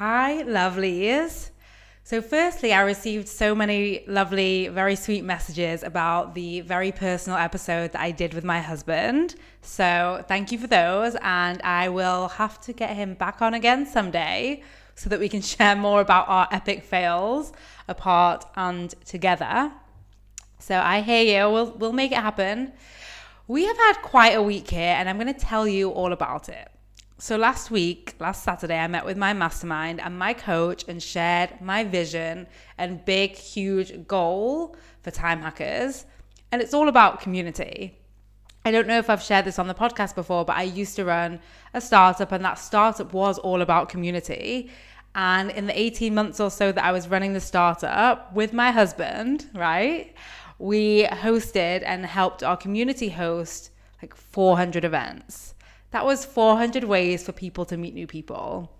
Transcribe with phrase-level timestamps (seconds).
[0.00, 1.50] Hi, lovelies.
[2.04, 7.92] So, firstly, I received so many lovely, very sweet messages about the very personal episode
[7.92, 9.34] that I did with my husband.
[9.60, 11.16] So, thank you for those.
[11.20, 14.62] And I will have to get him back on again someday
[14.94, 17.52] so that we can share more about our epic fails
[17.86, 19.70] apart and together.
[20.60, 21.52] So, I hear you.
[21.52, 22.72] We'll, we'll make it happen.
[23.48, 26.48] We have had quite a week here, and I'm going to tell you all about
[26.48, 26.70] it.
[27.22, 31.60] So last week, last Saturday, I met with my mastermind and my coach and shared
[31.60, 32.46] my vision
[32.78, 36.06] and big, huge goal for Time Hackers.
[36.50, 37.98] And it's all about community.
[38.64, 41.04] I don't know if I've shared this on the podcast before, but I used to
[41.04, 41.40] run
[41.74, 44.70] a startup, and that startup was all about community.
[45.14, 48.70] And in the 18 months or so that I was running the startup with my
[48.70, 50.14] husband, right,
[50.58, 55.49] we hosted and helped our community host like 400 events.
[55.90, 58.70] That was 400 ways for people to meet new people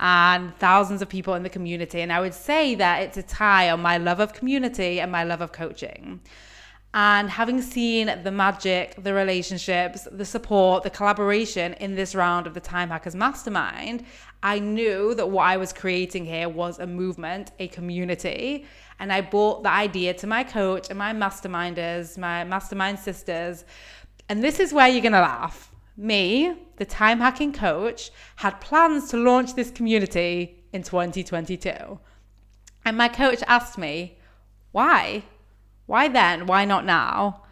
[0.00, 2.00] and thousands of people in the community.
[2.00, 5.24] And I would say that it's a tie on my love of community and my
[5.24, 6.20] love of coaching.
[6.92, 12.54] And having seen the magic, the relationships, the support, the collaboration in this round of
[12.54, 14.04] the Time Hackers Mastermind,
[14.42, 18.66] I knew that what I was creating here was a movement, a community.
[18.98, 23.64] And I brought the idea to my coach and my masterminders, my mastermind sisters.
[24.28, 25.69] And this is where you're going to laugh
[26.00, 31.98] me, the time hacking coach, had plans to launch this community in 2022.
[32.84, 34.18] And my coach asked me,
[34.72, 35.24] why?
[35.86, 36.46] Why then?
[36.46, 37.42] Why not now?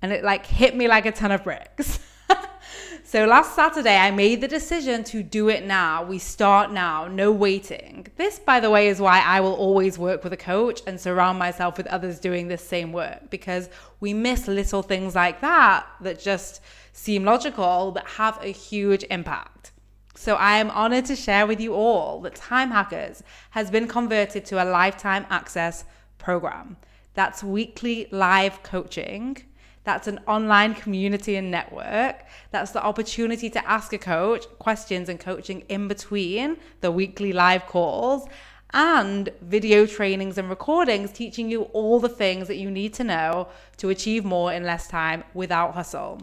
[0.00, 1.98] And it like hit me like a ton of bricks.
[3.04, 6.04] so last Saturday, I made the decision to do it now.
[6.04, 8.06] We start now, no waiting.
[8.16, 11.38] This, by the way, is why I will always work with a coach and surround
[11.38, 13.68] myself with others doing this same work because
[14.00, 16.60] we miss little things like that that just
[16.98, 19.70] seem logical but have a huge impact.
[20.16, 24.44] So I am honored to share with you all that Time Hackers has been converted
[24.46, 25.84] to a lifetime access
[26.18, 26.76] program.
[27.14, 29.36] That's weekly live coaching.
[29.84, 32.24] That's an online community and network.
[32.50, 37.66] That's the opportunity to ask a coach questions and coaching in between the weekly live
[37.66, 38.26] calls
[38.72, 43.48] and video trainings and recordings teaching you all the things that you need to know
[43.76, 46.20] to achieve more in less time without hustle.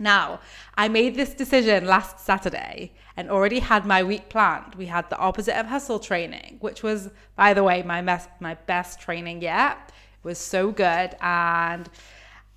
[0.00, 0.40] Now,
[0.76, 4.74] I made this decision last Saturday and already had my week planned.
[4.74, 8.54] We had the opposite of hustle training, which was, by the way, my best, my
[8.54, 9.76] best training yet.
[9.88, 11.14] It was so good.
[11.20, 11.90] And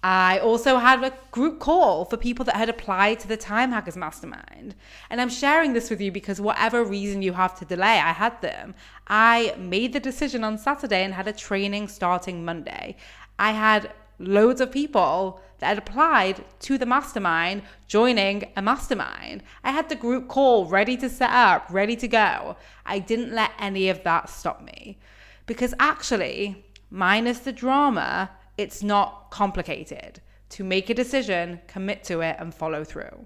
[0.02, 3.98] I also had a group call for people that had applied to the Time Hackers
[3.98, 4.74] Mastermind.
[5.10, 8.42] And I'm sharing this with you because whatever reason you have to delay, I had
[8.42, 8.74] them.
[9.08, 12.96] I made the decision on Saturday and had a training starting Monday.
[13.38, 19.42] I had loads of people that applied to the mastermind joining a mastermind.
[19.64, 22.58] I had the group call ready to set up, ready to go.
[22.86, 24.98] I didn't let any of that stop me
[25.46, 30.20] because actually, minus the drama, it's not complicated
[30.50, 33.26] to make a decision, commit to it, and follow through.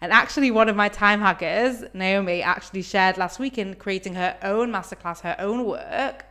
[0.00, 4.38] And actually, one of my time hackers, Naomi, actually shared last week in creating her
[4.44, 6.26] own masterclass, her own work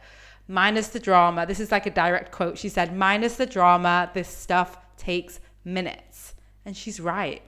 [0.47, 1.45] minus the drama.
[1.45, 2.57] This is like a direct quote.
[2.57, 6.35] She said, minus the drama, this stuff takes minutes.
[6.65, 7.41] And she's right.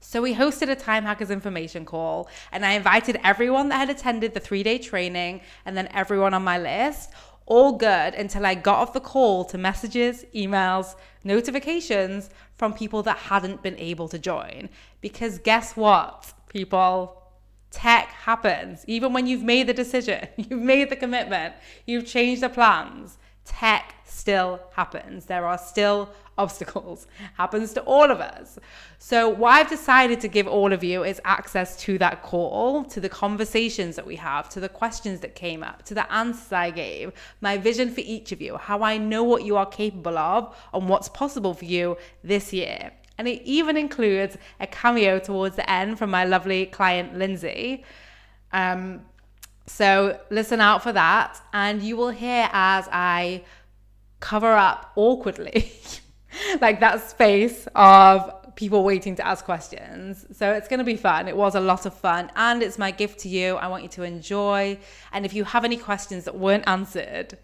[0.00, 4.34] So we hosted a Time Hackers information call and I invited everyone that had attended
[4.34, 7.10] the three day training and then everyone on my list.
[7.46, 13.18] All good until I got off the call to messages, emails, notifications from people that
[13.18, 14.68] hadn't been able to join.
[15.00, 17.22] Because guess what, people?
[17.76, 18.84] tech happens.
[18.86, 21.54] Even when you've made the decision, you've made the commitment,
[21.86, 25.26] you've changed the plans, tech still happens.
[25.26, 26.08] There are still
[26.38, 27.06] obstacles.
[27.34, 28.58] Happens to all of us.
[28.98, 33.00] So, what I've decided to give all of you is access to that call, to
[33.00, 36.70] the conversations that we have, to the questions that came up, to the answers I
[36.70, 40.56] gave, my vision for each of you, how I know what you are capable of,
[40.72, 42.92] and what's possible for you this year.
[43.18, 47.84] And it even includes a cameo towards the end from my lovely client, Lindsay.
[48.52, 49.06] Um,
[49.66, 51.40] so listen out for that.
[51.52, 53.42] And you will hear as I
[54.20, 55.72] cover up awkwardly,
[56.60, 60.26] like that space of people waiting to ask questions.
[60.32, 61.28] So it's going to be fun.
[61.28, 62.32] It was a lot of fun.
[62.34, 63.56] And it's my gift to you.
[63.56, 64.78] I want you to enjoy.
[65.12, 67.38] And if you have any questions that weren't answered,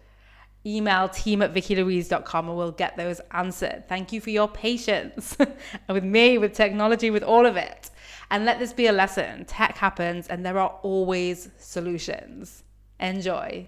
[0.65, 3.83] email team at vickilouise.com and we'll get those answered.
[3.87, 5.37] Thank you for your patience
[5.89, 7.91] with me, with technology, with all of it.
[8.31, 9.45] And let this be a lesson.
[9.45, 12.63] Tech happens and there are always solutions.
[12.99, 13.67] Enjoy.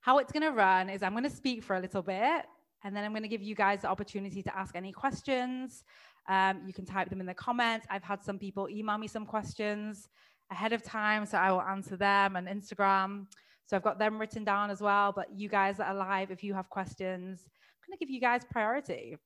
[0.00, 2.46] How it's going to run is I'm going to speak for a little bit
[2.84, 5.84] and then I'm going to give you guys the opportunity to ask any questions.
[6.28, 7.86] Um, you can type them in the comments.
[7.90, 10.08] I've had some people email me some questions
[10.50, 13.26] ahead of time, so I will answer them on Instagram.
[13.66, 15.12] So I've got them written down as well.
[15.12, 18.20] But you guys that are live, if you have questions, I'm going to give you
[18.20, 19.16] guys priority.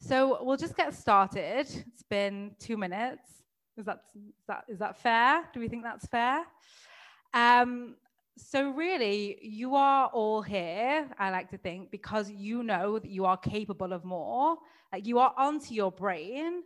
[0.00, 1.66] So we'll just get started.
[1.68, 3.42] It's been two minutes.
[3.76, 5.48] Is that, is that, is that fair?
[5.52, 6.44] Do we think that's fair?
[7.34, 7.96] Um,
[8.38, 13.24] so really, you are all here, I like to think, because you know that you
[13.24, 14.56] are capable of more.
[14.92, 16.62] Like you are onto your brain.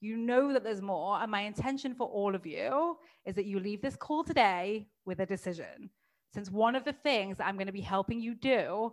[0.00, 1.20] You know that there's more.
[1.20, 5.18] And my intention for all of you is that you leave this call today with
[5.18, 5.90] a decision.
[6.34, 8.92] Since one of the things that I'm going to be helping you do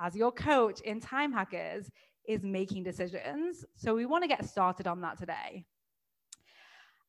[0.00, 1.90] as your coach in Time Hackers
[2.26, 3.64] is making decisions.
[3.76, 5.66] So we want to get started on that today.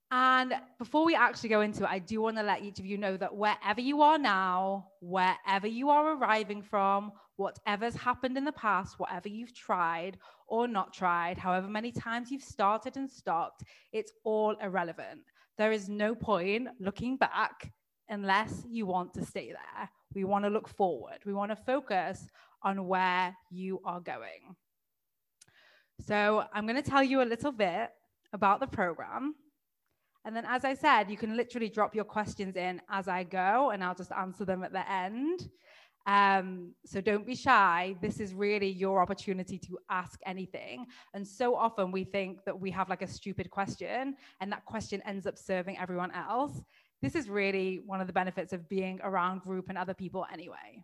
[0.09, 2.97] And before we actually go into it, I do want to let each of you
[2.97, 8.53] know that wherever you are now, wherever you are arriving from, whatever's happened in the
[8.53, 10.17] past, whatever you've tried
[10.47, 15.21] or not tried, however many times you've started and stopped, it's all irrelevant.
[15.57, 17.73] There is no point looking back
[18.07, 19.89] unless you want to stay there.
[20.13, 21.17] We want to look forward.
[21.25, 22.29] We want to focus
[22.63, 24.55] on where you are going.
[26.05, 27.89] So, I'm going to tell you a little bit
[28.31, 29.33] about the program.
[30.27, 33.69] And then, as I said, you can literally drop your questions in as I go,
[33.69, 35.47] and I'll just answer them at the end.
[36.05, 37.95] Um, so don't be shy.
[38.01, 40.85] This is really your opportunity to ask anything.
[41.13, 45.01] And so often we think that we have like a stupid question, and that question
[45.05, 46.59] ends up serving everyone else.
[47.01, 50.83] This is really one of the benefits of being around group and other people anyway.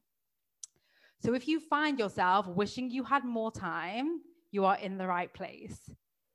[1.20, 5.34] So if you find yourself wishing you had more time, you are in the right
[5.34, 5.82] place.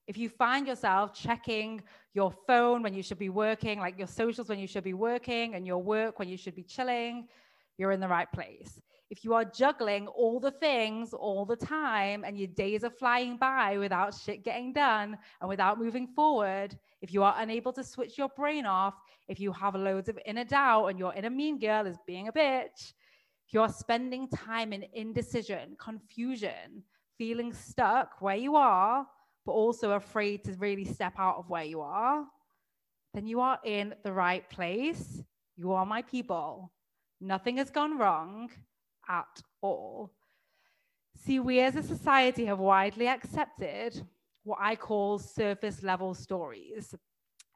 [0.09, 1.83] If you find yourself checking
[2.15, 5.55] your phone when you should be working, like your socials when you should be working,
[5.55, 7.29] and your work when you should be chilling,
[7.77, 8.81] you're in the right place.
[9.11, 13.37] If you are juggling all the things all the time and your days are flying
[13.37, 18.17] by without shit getting done and without moving forward, if you are unable to switch
[18.17, 18.95] your brain off,
[19.29, 22.33] if you have loads of inner doubt and your inner mean girl is being a
[22.33, 22.93] bitch,
[23.47, 26.83] if you're spending time in indecision, confusion,
[27.19, 29.07] feeling stuck where you are,
[29.49, 32.23] but also afraid to really step out of where you are,
[33.15, 35.23] then you are in the right place.
[35.57, 36.71] You are my people.
[37.19, 38.51] Nothing has gone wrong
[39.09, 40.13] at all.
[41.17, 44.03] See, we as a society have widely accepted
[44.45, 46.95] what I call surface level stories.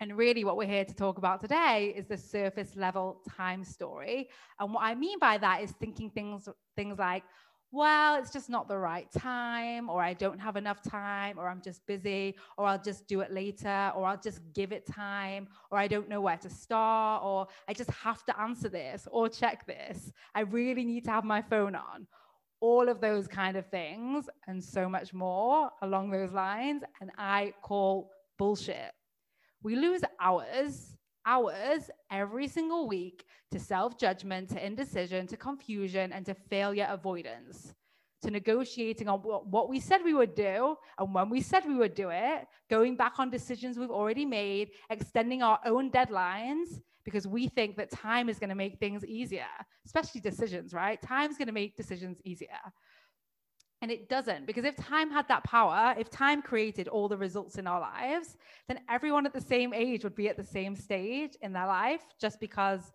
[0.00, 4.31] And really, what we're here to talk about today is the surface level time story.
[4.59, 7.25] And what I mean by that is thinking things, things like,
[7.72, 11.62] well, it's just not the right time, or I don't have enough time, or I'm
[11.62, 15.78] just busy, or I'll just do it later, or I'll just give it time, or
[15.78, 19.66] I don't know where to start, or I just have to answer this or check
[19.66, 20.12] this.
[20.34, 22.06] I really need to have my phone on.
[22.60, 26.82] All of those kind of things, and so much more along those lines.
[27.00, 28.92] And I call bullshit.
[29.62, 30.94] We lose hours
[31.26, 37.74] hours every single week to self judgment, to indecision, to confusion, and to failure avoidance,
[38.22, 41.94] to negotiating on what we said we would do and when we said we would
[41.94, 47.48] do it, going back on decisions we've already made, extending our own deadlines because we
[47.48, 49.46] think that time is going to make things easier,
[49.84, 51.00] especially decisions, right?
[51.02, 52.60] Time's going to make decisions easier.
[53.82, 57.58] And it doesn't, because if time had that power, if time created all the results
[57.58, 58.37] in our lives,
[58.69, 62.02] then everyone at the same age would be at the same stage in their life
[62.20, 62.93] just because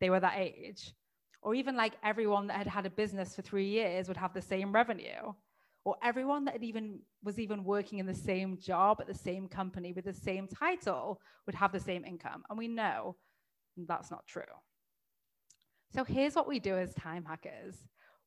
[0.00, 0.92] they were that age.
[1.40, 4.42] Or even like everyone that had had a business for three years would have the
[4.42, 5.32] same revenue.
[5.86, 9.94] Or everyone that even was even working in the same job at the same company
[9.94, 12.42] with the same title would have the same income.
[12.50, 13.16] And we know
[13.86, 14.42] that's not true.
[15.94, 17.76] So here's what we do as time hackers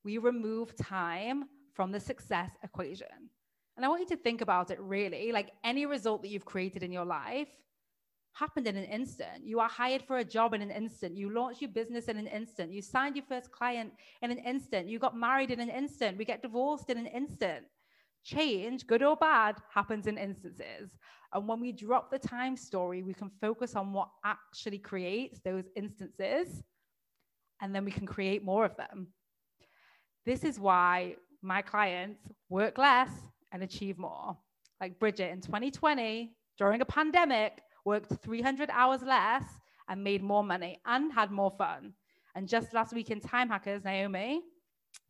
[0.04, 1.44] we remove time
[1.74, 3.30] from the success equation.
[3.76, 6.84] And I want you to think about it really like any result that you've created
[6.84, 7.48] in your life
[8.34, 9.44] happened in an instant.
[9.44, 11.18] You are hired for a job in an instant.
[11.18, 12.72] You launch your business in an instant.
[12.72, 14.88] You signed your first client in an instant.
[14.88, 16.18] You got married in an instant.
[16.18, 17.66] We get divorced in an instant.
[18.24, 20.92] Change, good or bad, happens in instances.
[21.34, 25.66] And when we drop the time story, we can focus on what actually creates those
[25.76, 26.62] instances,
[27.62, 29.08] and then we can create more of them.
[30.26, 33.10] This is why my clients work less
[33.52, 34.38] and achieve more.
[34.80, 39.44] Like Bridget in 2020, during a pandemic, worked 300 hours less
[39.90, 41.94] and made more money and had more fun.
[42.36, 44.42] And just last week in Time Hackers, Naomi,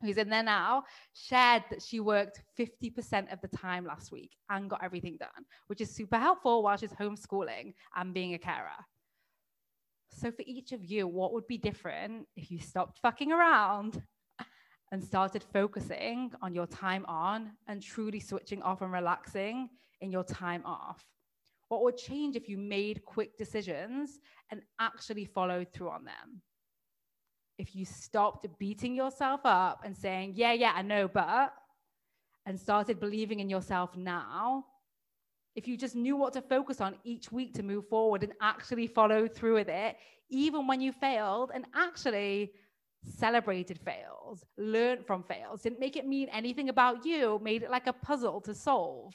[0.01, 0.83] who's in there now,
[1.13, 5.81] shared that she worked 50% of the time last week and got everything done, which
[5.81, 8.69] is super helpful while she's homeschooling and being a carer.
[10.13, 14.01] So, for each of you, what would be different if you stopped fucking around
[14.91, 19.69] and started focusing on your time on and truly switching off and relaxing
[20.01, 21.03] in your time off?
[21.69, 24.19] What would change if you made quick decisions
[24.49, 26.41] and actually followed through on them?
[27.57, 31.53] If you stopped beating yourself up and saying, yeah, yeah, I know, but,
[32.45, 34.65] and started believing in yourself now,
[35.55, 38.87] if you just knew what to focus on each week to move forward and actually
[38.87, 39.95] follow through with it,
[40.29, 42.51] even when you failed, and actually
[43.03, 47.87] celebrated fails, learned from fails, didn't make it mean anything about you, made it like
[47.87, 49.13] a puzzle to solve.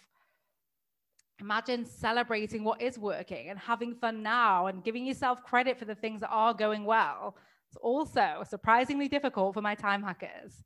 [1.40, 5.95] Imagine celebrating what is working and having fun now and giving yourself credit for the
[5.95, 7.37] things that are going well.
[7.69, 10.64] It's also surprisingly difficult for my time hackers.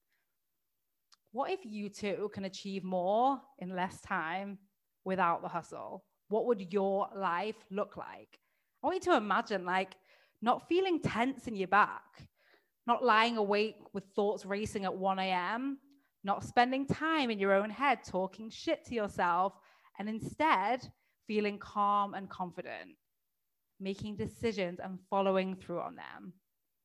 [1.33, 4.59] What if you too can achieve more in less time
[5.05, 6.05] without the hustle?
[6.29, 8.39] What would your life look like?
[8.83, 9.95] I want you to imagine like
[10.41, 12.29] not feeling tense in your back,
[12.91, 15.79] not lying awake with thoughts racing at 1 a.m.,
[16.25, 19.53] not spending time in your own head talking shit to yourself,
[20.01, 20.81] and instead
[21.29, 22.97] feeling calm and confident,
[23.79, 26.33] making decisions and following through on them,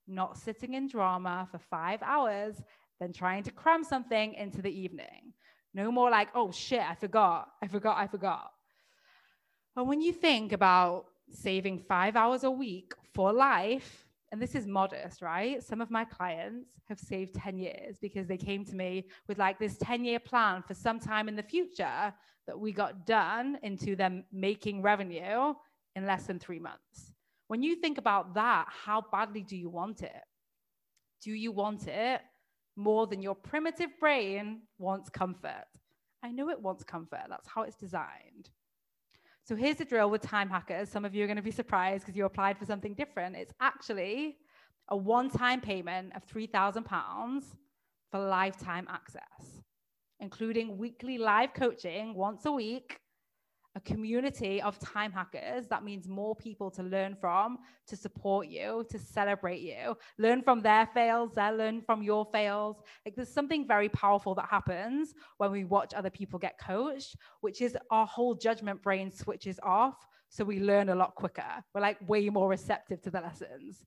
[0.08, 2.56] not sitting in drama for five hours,
[3.00, 5.34] then trying to cram something into the evening.
[5.74, 8.52] No more like, oh shit, I forgot, I forgot, I forgot.
[9.76, 14.05] But when you think about saving five hours a week for life,
[14.36, 15.64] and this is modest, right?
[15.64, 19.58] Some of my clients have saved 10 years because they came to me with like
[19.60, 22.14] this 10 year plan for some time in the future
[22.46, 25.54] that we got done into them making revenue
[25.96, 27.14] in less than three months.
[27.48, 30.24] When you think about that, how badly do you want it?
[31.24, 32.20] Do you want it
[32.76, 35.64] more than your primitive brain wants comfort.
[36.22, 37.24] I know it wants comfort.
[37.30, 38.50] That's how it's designed.
[39.46, 40.90] So here's the drill with time hackers.
[40.90, 43.36] Some of you are going to be surprised because you applied for something different.
[43.36, 44.38] It's actually
[44.90, 47.44] a one time payment of £3,000
[48.12, 49.62] for lifetime access,
[50.20, 53.00] including weekly live coaching once a week
[53.76, 55.68] a community of time hackers.
[55.68, 60.62] That means more people to learn from, to support you, to celebrate you, learn from
[60.62, 62.78] their fails, they learn from your fails.
[63.06, 67.62] Like there's something very powerful that happens when we watch other people get coached, which
[67.62, 70.08] is our whole judgment brain switches off.
[70.30, 71.64] So we learn a lot quicker.
[71.74, 73.86] We're like way more receptive to the lessons.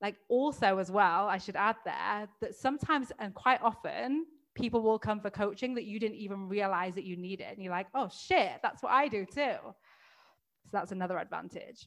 [0.00, 4.26] Like also as well, I should add there that sometimes and quite often
[4.58, 7.46] people will come for coaching that you didn't even realize that you needed.
[7.50, 9.56] And you're like, oh shit, that's what I do too.
[9.64, 11.86] So that's another advantage.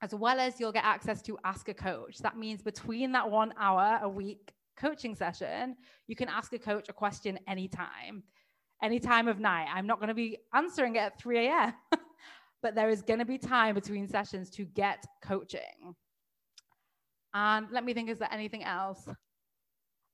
[0.00, 2.18] As well as you'll get access to Ask a Coach.
[2.18, 6.88] That means between that one hour a week coaching session, you can ask a coach
[6.88, 8.22] a question anytime,
[8.82, 9.66] any time of night.
[9.72, 11.74] I'm not going to be answering it at 3 a.m.,
[12.62, 15.94] but there is going to be time between sessions to get coaching.
[17.34, 19.08] And let me think, is there anything else?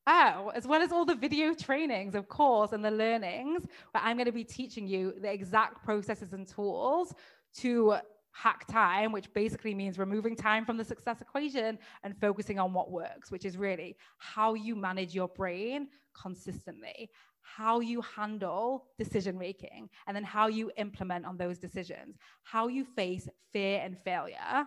[0.06, 4.16] Oh, as well as all the video trainings, of course, and the learnings, where I'm
[4.16, 7.14] going to be teaching you the exact processes and tools
[7.58, 7.96] to
[8.32, 12.90] hack time, which basically means removing time from the success equation and focusing on what
[12.90, 17.10] works, which is really how you manage your brain consistently,
[17.42, 22.84] how you handle decision making, and then how you implement on those decisions, how you
[22.84, 24.64] face fear and failure,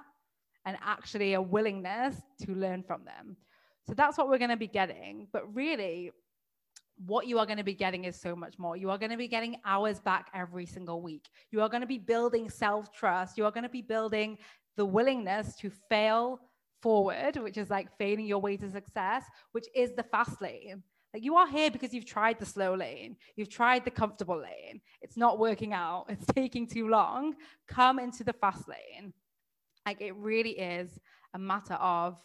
[0.65, 3.35] and actually a willingness to learn from them.
[3.87, 5.27] So that's what we're going to be getting.
[5.31, 6.11] But really,
[7.05, 8.77] what you are going to be getting is so much more.
[8.77, 11.29] You are going to be getting hours back every single week.
[11.51, 13.37] You are going to be building self trust.
[13.37, 14.37] You are going to be building
[14.77, 16.39] the willingness to fail
[16.81, 20.83] forward, which is like failing your way to success, which is the fast lane.
[21.13, 24.81] Like you are here because you've tried the slow lane, you've tried the comfortable lane.
[25.01, 27.35] It's not working out, it's taking too long.
[27.67, 29.13] Come into the fast lane.
[29.85, 30.99] Like it really is
[31.33, 32.19] a matter of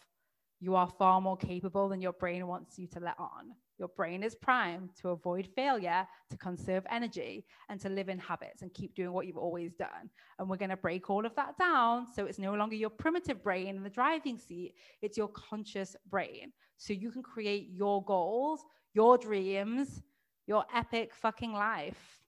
[0.59, 3.55] you are far more capable than your brain wants you to let on.
[3.77, 8.61] Your brain is primed to avoid failure, to conserve energy, and to live in habits
[8.61, 10.09] and keep doing what you've always done.
[10.37, 13.41] And we're going to break all of that down so it's no longer your primitive
[13.41, 16.51] brain in the driving seat, it's your conscious brain.
[16.77, 20.01] So you can create your goals, your dreams,
[20.45, 22.19] your epic fucking life.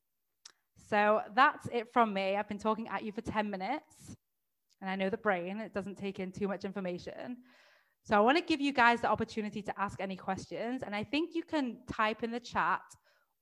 [0.90, 2.38] So that's it from me.
[2.38, 4.16] I've been talking at you for 10 minutes.
[4.80, 7.38] And I know the brain, it doesn't take in too much information.
[8.04, 10.82] So I want to give you guys the opportunity to ask any questions.
[10.84, 12.82] And I think you can type in the chat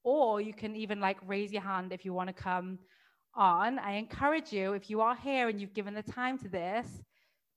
[0.03, 2.79] or you can even like raise your hand if you want to come
[3.35, 3.79] on.
[3.79, 6.87] I encourage you, if you are here and you've given the time to this,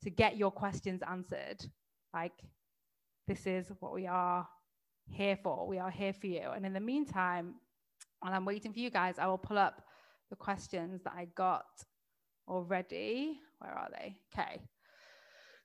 [0.02, 1.64] to get your questions answered.
[2.14, 2.32] Like,
[3.26, 4.46] this is what we are
[5.08, 5.66] here for.
[5.66, 6.50] We are here for you.
[6.54, 7.54] And in the meantime,
[8.20, 9.82] while I'm waiting for you guys, I will pull up
[10.30, 11.66] the questions that I got
[12.48, 13.40] already.
[13.58, 14.16] Where are they?
[14.32, 14.60] Okay.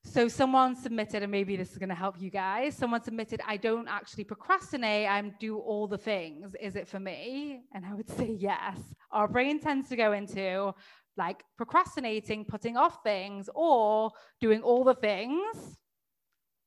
[0.04, 2.74] So someone submitted, and maybe this is going to help you guys.
[2.74, 5.08] Someone submitted, I don't actually procrastinate.
[5.08, 6.54] I do all the things.
[6.60, 7.62] Is it for me?
[7.74, 8.78] And I would say yes.
[9.12, 10.72] Our brain tends to go into
[11.16, 15.76] like procrastinating, putting off things, or doing all the things.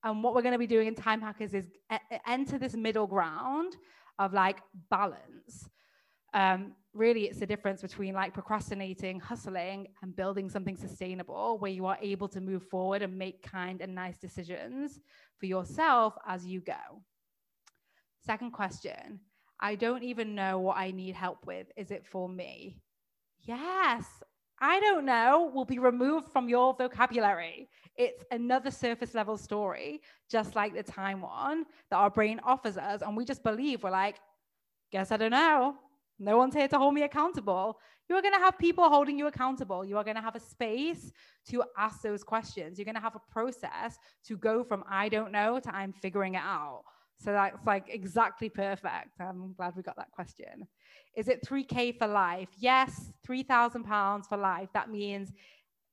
[0.04, 1.68] And what we're going to be doing in Time Hackers is
[2.28, 3.76] enter this middle ground
[4.20, 4.58] of like
[4.90, 5.70] balance.
[6.34, 11.86] Um, really, it's the difference between like procrastinating, hustling, and building something sustainable where you
[11.86, 15.00] are able to move forward and make kind and nice decisions
[15.38, 17.02] for yourself as you go.
[18.26, 19.20] Second question
[19.60, 21.68] I don't even know what I need help with.
[21.78, 22.82] Is it for me?
[23.44, 24.06] Yes,
[24.60, 27.68] I don't know will be removed from your vocabulary.
[27.96, 33.02] It's another surface level story, just like the time one that our brain offers us.
[33.02, 34.18] And we just believe we're like,
[34.92, 35.76] guess I don't know.
[36.22, 37.80] No one's here to hold me accountable.
[38.08, 39.84] You are going to have people holding you accountable.
[39.84, 41.12] You are going to have a space
[41.50, 42.78] to ask those questions.
[42.78, 43.98] You're going to have a process
[44.28, 46.84] to go from I don't know to I'm figuring it out.
[47.18, 49.20] So that's like exactly perfect.
[49.20, 50.68] I'm glad we got that question.
[51.16, 52.50] Is it 3K for life?
[52.58, 54.70] Yes, £3,000 for life.
[54.74, 55.32] That means,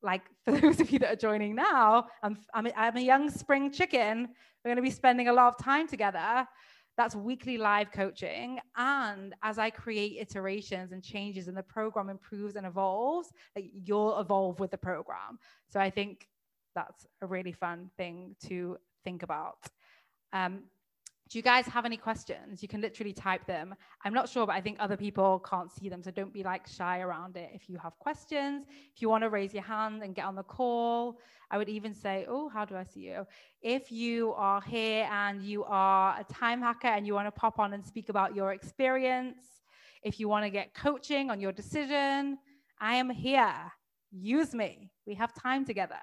[0.02, 3.30] like, for those of you that are joining now, I'm, I'm, a, I'm a young
[3.30, 4.28] spring chicken.
[4.64, 6.46] We're going to be spending a lot of time together.
[6.98, 8.58] That's weekly live coaching.
[8.76, 14.18] And as I create iterations and changes and the program improves and evolves, like, you'll
[14.18, 15.38] evolve with the program.
[15.68, 16.28] So I think
[16.74, 19.58] that's a really fun thing to think about.
[20.32, 20.64] Um,
[21.28, 22.62] do you guys have any questions?
[22.62, 23.74] You can literally type them.
[24.04, 26.02] I'm not sure, but I think other people can't see them.
[26.02, 27.50] So don't be like shy around it.
[27.52, 30.42] If you have questions, if you want to raise your hand and get on the
[30.42, 31.18] call,
[31.50, 33.26] I would even say, oh, how do I see you?
[33.60, 37.58] If you are here and you are a time hacker and you want to pop
[37.58, 39.44] on and speak about your experience,
[40.02, 42.38] if you want to get coaching on your decision,
[42.80, 43.54] I am here.
[44.10, 44.90] Use me.
[45.06, 46.00] We have time together.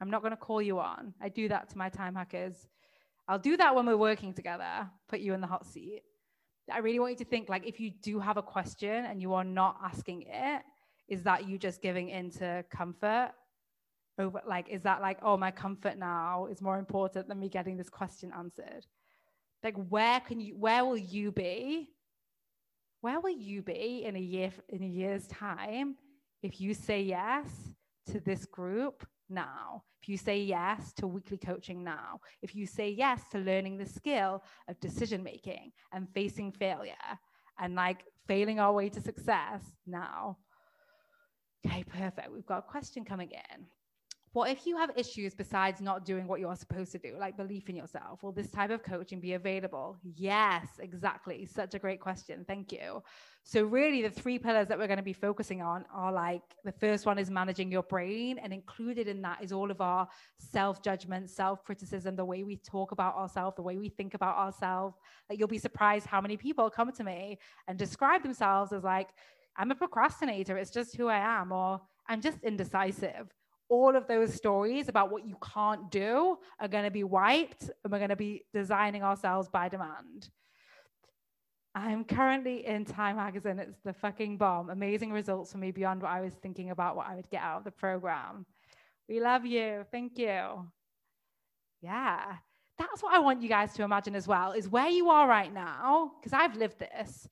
[0.00, 1.14] I'm not going to call you on.
[1.20, 2.68] I do that to my time hackers
[3.26, 6.02] I'll do that when we're working together, put you in the hot seat.
[6.70, 9.34] I really want you to think like if you do have a question and you
[9.34, 10.62] are not asking it,
[11.08, 13.32] is that you just giving into comfort?
[14.18, 17.76] Over like, is that like, oh, my comfort now is more important than me getting
[17.76, 18.86] this question answered?
[19.62, 21.90] Like, where can you, where will you be?
[23.00, 25.96] Where will you be in a year in a year's time
[26.42, 27.48] if you say yes
[28.06, 32.90] to this group now, if you say yes to weekly coaching now, if you say
[32.90, 36.94] yes to learning the skill of decision making and facing failure
[37.58, 40.38] and like failing our way to success now.
[41.66, 42.30] Okay, perfect.
[42.30, 43.66] We've got a question coming in.
[44.34, 47.68] What if you have issues besides not doing what you're supposed to do, like belief
[47.68, 48.24] in yourself?
[48.24, 49.96] Will this type of coaching be available?
[50.02, 51.46] Yes, exactly.
[51.46, 52.44] Such a great question.
[52.48, 53.00] Thank you.
[53.44, 56.72] So, really, the three pillars that we're going to be focusing on are like the
[56.72, 60.08] first one is managing your brain, and included in that is all of our
[60.40, 64.36] self judgment, self criticism, the way we talk about ourselves, the way we think about
[64.36, 64.96] ourselves.
[65.30, 69.10] Like, you'll be surprised how many people come to me and describe themselves as like,
[69.56, 73.32] I'm a procrastinator, it's just who I am, or I'm just indecisive
[73.74, 77.92] all of those stories about what you can't do are going to be wiped and
[77.92, 80.30] we're going to be designing ourselves by demand.
[81.74, 83.58] I'm currently in Time Magazine.
[83.58, 84.70] It's the fucking bomb.
[84.70, 87.58] Amazing results for me beyond what I was thinking about what I would get out
[87.58, 88.46] of the program.
[89.08, 89.84] We love you.
[89.90, 90.70] Thank you.
[91.82, 92.36] Yeah.
[92.78, 95.52] That's what I want you guys to imagine as well is where you are right
[95.52, 97.28] now, because I've lived this.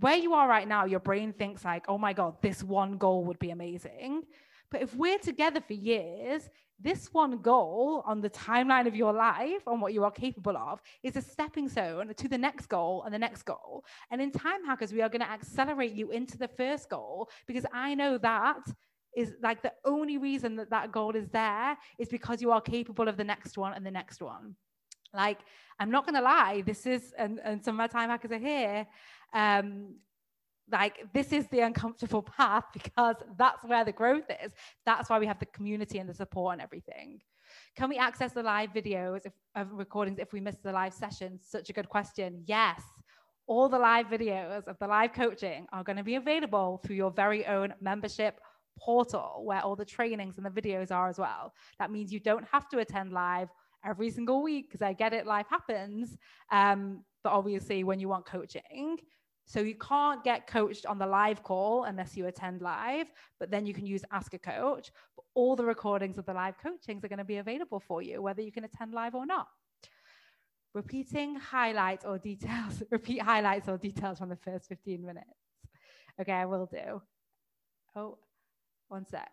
[0.00, 3.24] Where you are right now, your brain thinks like, oh my God, this one goal
[3.24, 4.22] would be amazing.
[4.70, 6.48] But if we're together for years,
[6.80, 10.80] this one goal on the timeline of your life, on what you are capable of,
[11.02, 13.84] is a stepping stone to the next goal and the next goal.
[14.10, 17.66] And in Time Hackers, we are going to accelerate you into the first goal because
[17.72, 18.62] I know that
[19.16, 23.08] is like the only reason that that goal is there is because you are capable
[23.08, 24.54] of the next one and the next one.
[25.12, 25.38] Like,
[25.80, 28.38] I'm not going to lie, this is, and, and some of my time hackers are
[28.38, 28.86] here.
[29.32, 29.94] Um,
[30.70, 34.52] like this is the uncomfortable path because that's where the growth is.
[34.84, 37.20] That's why we have the community and the support and everything.
[37.76, 41.46] Can we access the live videos if, of recordings if we miss the live sessions?
[41.48, 42.42] Such a good question.
[42.46, 42.82] Yes.
[43.46, 47.10] All the live videos of the live coaching are going to be available through your
[47.10, 48.40] very own membership
[48.78, 51.54] portal where all the trainings and the videos are as well.
[51.78, 53.48] That means you don't have to attend live
[53.84, 56.16] every single week because i get it life happens.
[56.50, 58.98] Um, but obviously when you want coaching
[59.48, 63.06] so you can't get coached on the live call unless you attend live,
[63.40, 64.90] but then you can use Ask a Coach.
[65.16, 68.20] But all the recordings of the live coachings are going to be available for you,
[68.20, 69.48] whether you can attend live or not.
[70.74, 75.24] Repeating highlights or details, repeat highlights or details from the first 15 minutes.
[76.20, 77.00] Okay, I will do.
[77.96, 78.18] Oh,
[78.88, 79.30] one sec.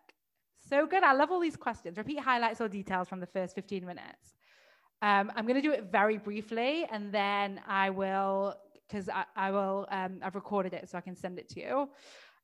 [0.66, 1.02] So good.
[1.02, 1.98] I love all these questions.
[1.98, 4.34] Repeat highlights or details from the first 15 minutes.
[5.02, 8.54] Um, I'm going to do it very briefly and then I will
[8.88, 11.88] because I, I, will, um, I've recorded it so I can send it to you.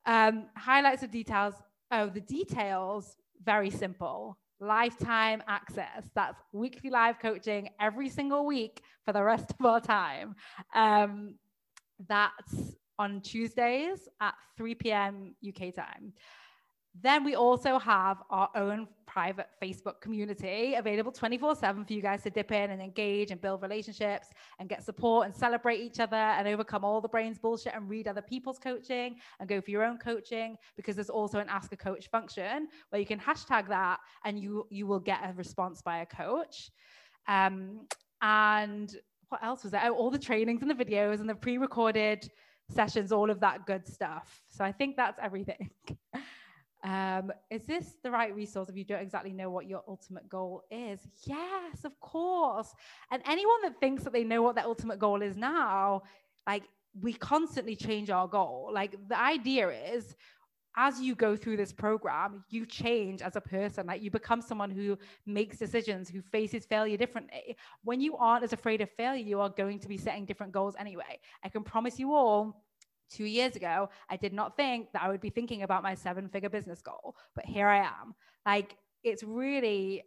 [0.07, 1.55] Um, highlights of details.
[1.91, 4.39] Oh, the details, very simple.
[4.61, 6.09] Lifetime access.
[6.15, 10.35] That's weekly live coaching every single week for the rest of our time.
[10.75, 11.37] Um,
[12.09, 15.35] that's on Tuesdays at 3 p.m.
[15.47, 16.13] UK time.
[17.01, 22.23] Then we also have our own private Facebook community available 24 7 for you guys
[22.23, 24.29] to dip in and engage and build relationships
[24.59, 28.09] and get support and celebrate each other and overcome all the brains bullshit and read
[28.09, 31.77] other people's coaching and go for your own coaching because there's also an ask a
[31.77, 35.99] coach function where you can hashtag that and you you will get a response by
[35.99, 36.71] a coach.
[37.27, 37.87] Um,
[38.21, 38.95] and
[39.31, 39.83] what else was there?
[39.85, 42.31] Oh, all the trainings and the videos and the pre recorded
[42.71, 44.43] sessions, all of that good stuff.
[44.49, 45.71] So I think that's everything.
[46.85, 50.63] Um, is this the right resource if you don't exactly know what your ultimate goal
[50.71, 51.01] is?
[51.25, 52.75] Yes, of course.
[53.11, 56.03] And anyone that thinks that they know what their ultimate goal is now,
[56.47, 56.65] like
[57.01, 58.71] we constantly change our goal.
[58.73, 60.17] Like the idea is
[60.77, 63.87] as you go through this program, you change as a person.
[63.87, 67.57] Like you become someone who makes decisions, who faces failure differently.
[67.85, 70.75] When you aren't as afraid of failure, you are going to be setting different goals
[70.79, 71.21] anyway.
[71.45, 72.62] I can promise you all
[73.13, 76.29] two years ago, I did not think that I would be thinking about my seven
[76.29, 78.15] figure business goal, but here I am.
[78.47, 80.03] Like, it's really,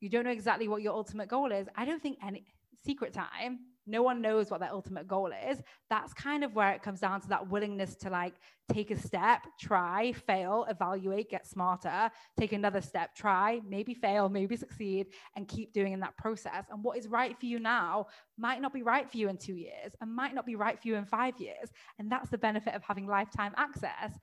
[0.00, 1.68] you don't know exactly what your ultimate goal is.
[1.76, 2.44] I don't think any
[2.84, 5.60] secret time no one knows what their ultimate goal is.
[5.90, 8.34] That's kind of where it comes down to that willingness to like
[8.72, 14.56] take a step try fail evaluate get smarter take another step try maybe fail maybe
[14.56, 16.64] succeed and keep doing in that process.
[16.70, 18.06] And what is right for you now
[18.38, 20.88] might not be right for you in 2 years and might not be right for
[20.88, 21.70] you in 5 years.
[21.98, 24.18] And that's the benefit of having lifetime access.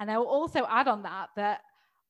[0.00, 1.60] And i will also add on that that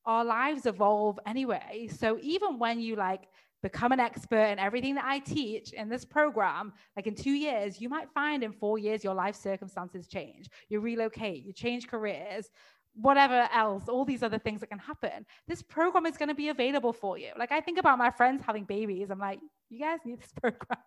[0.05, 1.89] our lives evolve anyway.
[1.95, 3.27] So even when you like
[3.63, 7.81] become an expert in everything that I teach in this program, like in two years,
[7.81, 10.49] you might find in four years your life circumstances change.
[10.69, 12.49] You relocate, you change careers,
[12.93, 15.25] whatever else, all these other things that can happen.
[15.47, 17.29] This program is going to be available for you.
[17.39, 19.09] Like I think about my friends having babies.
[19.09, 20.83] I'm like, you guys need this program.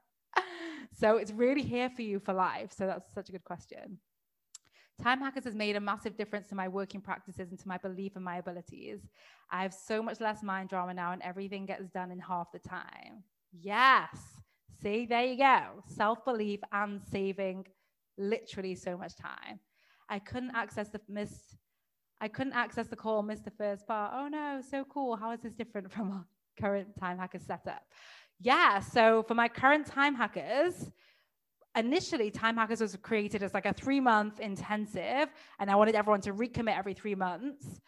[0.92, 2.72] so it's really here for you for life.
[2.76, 3.98] So that's such a good question.
[5.02, 8.16] Time Hackers has made a massive difference to my working practices and to my belief
[8.16, 9.00] in my abilities.
[9.50, 12.58] I have so much less mind drama now, and everything gets done in half the
[12.58, 13.22] time.
[13.52, 14.16] Yes.
[14.82, 15.82] See, there you go.
[15.86, 17.66] Self belief and saving
[18.18, 19.60] literally so much time.
[20.08, 21.56] I couldn't access the miss.
[22.20, 24.12] I couldn't access the call, missed the first part.
[24.14, 25.16] Oh no, so cool.
[25.16, 26.26] How is this different from our
[26.58, 27.82] current time hackers setup?
[28.40, 30.90] Yeah, so for my current time hackers,
[31.76, 36.20] initially time hackers was created as like a three month intensive and i wanted everyone
[36.22, 37.80] to recommit every three months.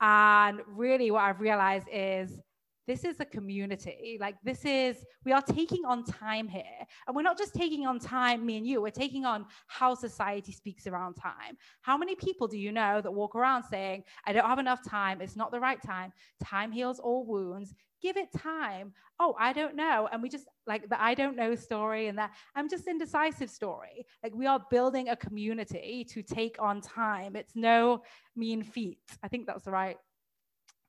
[0.00, 2.40] And really what i've realized is
[2.86, 4.16] this is a community.
[4.20, 6.62] Like this is we are taking on time here.
[7.06, 8.80] And we're not just taking on time me and you.
[8.80, 11.56] We're taking on how society speaks around time.
[11.82, 15.20] How many people do you know that walk around saying i don't have enough time.
[15.20, 16.12] It's not the right time.
[16.42, 17.74] Time heals all wounds
[18.06, 18.92] give it time.
[19.18, 20.08] Oh, I don't know.
[20.12, 24.06] And we just like the I don't know story and that I'm just indecisive story.
[24.22, 27.34] Like we are building a community to take on time.
[27.34, 28.02] It's no
[28.36, 29.00] mean feat.
[29.24, 29.96] I think that's the right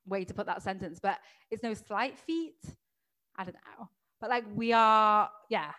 [0.06, 1.18] way to put that sentence, but
[1.50, 2.62] it's no slight feat.
[3.36, 3.88] I don't know.
[4.20, 5.72] But like we are, yeah,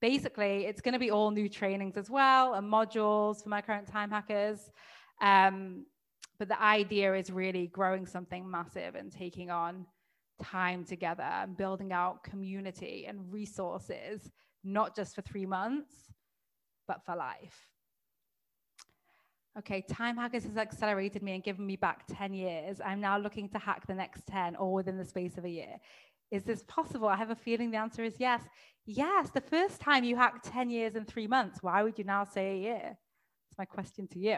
[0.00, 3.86] basically it's going to be all new trainings as well and modules for my current
[3.86, 4.60] time hackers.
[5.20, 5.84] Um,
[6.38, 9.86] but the idea is really growing something massive and taking on
[10.42, 14.30] time together and building out community and resources,
[14.64, 15.94] not just for three months,
[16.86, 17.68] but for life.
[19.58, 22.78] Okay, Time Hackers has accelerated me and given me back 10 years.
[22.84, 25.76] I'm now looking to hack the next 10 all within the space of a year.
[26.30, 27.08] Is this possible?
[27.08, 28.42] I have a feeling the answer is yes.
[28.84, 32.24] Yes, the first time you hacked 10 years in three months, why would you now
[32.24, 32.82] say a year?
[32.82, 34.36] That's my question to you.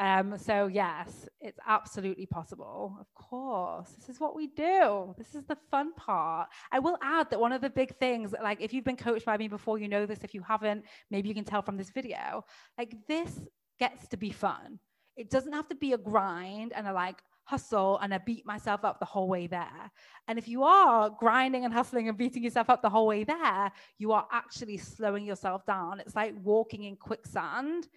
[0.00, 2.96] Um, so yes, it's absolutely possible.
[2.98, 5.14] Of course, this is what we do.
[5.18, 6.48] This is the fun part.
[6.72, 9.36] I will add that one of the big things, like if you've been coached by
[9.36, 10.24] me before, you know this.
[10.24, 12.46] If you haven't, maybe you can tell from this video.
[12.78, 13.40] Like this
[13.78, 14.78] gets to be fun.
[15.18, 18.84] It doesn't have to be a grind and a like hustle and I beat myself
[18.84, 19.90] up the whole way there.
[20.28, 23.70] And if you are grinding and hustling and beating yourself up the whole way there,
[23.98, 26.00] you are actually slowing yourself down.
[26.00, 27.88] It's like walking in quicksand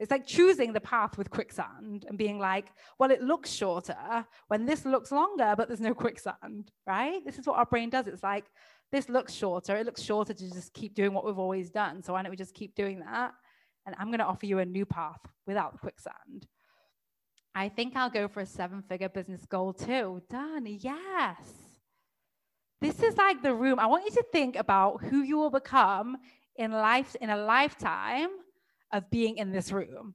[0.00, 4.64] it's like choosing the path with quicksand and being like, well, it looks shorter when
[4.64, 7.22] this looks longer, but there's no quicksand, right?
[7.26, 8.06] This is what our brain does.
[8.06, 8.46] It's like,
[8.90, 9.76] this looks shorter.
[9.76, 12.02] It looks shorter to just keep doing what we've always done.
[12.02, 13.32] So why don't we just keep doing that?
[13.84, 16.46] And I'm going to offer you a new path without quicksand.
[17.54, 20.22] I think I'll go for a seven figure business goal too.
[20.30, 20.64] Done.
[20.66, 21.36] Yes.
[22.80, 23.78] This is like the room.
[23.78, 26.16] I want you to think about who you will become
[26.56, 28.30] in life in a lifetime
[28.92, 30.14] of being in this room.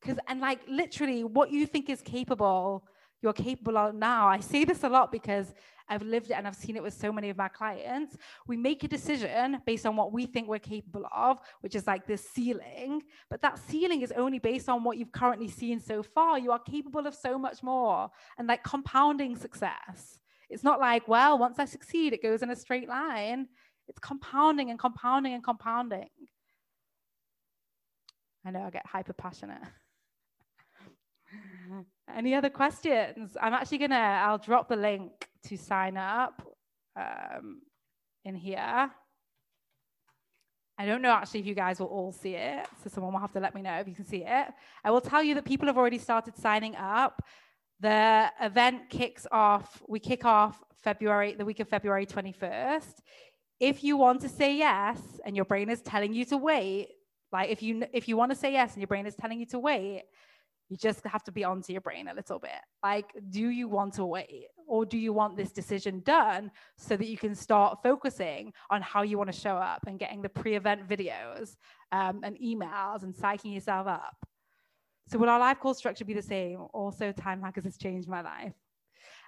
[0.00, 2.86] Because, and like literally, what you think is capable,
[3.22, 4.28] you're capable of now.
[4.28, 5.52] I say this a lot because
[5.88, 8.16] I've lived it and I've seen it with so many of my clients.
[8.46, 12.06] We make a decision based on what we think we're capable of, which is like
[12.06, 13.02] this ceiling.
[13.30, 16.38] But that ceiling is only based on what you've currently seen so far.
[16.38, 20.20] You are capable of so much more and like compounding success.
[20.48, 23.48] It's not like, well, once I succeed, it goes in a straight line.
[23.88, 26.08] It's compounding and compounding and compounding.
[28.46, 29.60] I know I get hyper passionate.
[32.16, 33.36] Any other questions?
[33.40, 35.10] I'm actually gonna, I'll drop the link
[35.48, 36.46] to sign up
[36.94, 37.62] um,
[38.24, 38.90] in here.
[40.78, 43.32] I don't know actually if you guys will all see it, so someone will have
[43.32, 44.46] to let me know if you can see it.
[44.84, 47.24] I will tell you that people have already started signing up.
[47.80, 52.94] The event kicks off, we kick off February, the week of February 21st.
[53.58, 56.88] If you want to say yes and your brain is telling you to wait,
[57.32, 59.46] like if you if you want to say yes and your brain is telling you
[59.46, 60.04] to wait,
[60.68, 62.50] you just have to be onto your brain a little bit.
[62.82, 64.46] Like, do you want to wait?
[64.66, 69.02] Or do you want this decision done so that you can start focusing on how
[69.02, 71.54] you want to show up and getting the pre event videos
[71.92, 74.16] um, and emails and psyching yourself up?
[75.08, 76.66] So, will our live call structure be the same?
[76.72, 78.54] Also, Time Hackers has changed my life.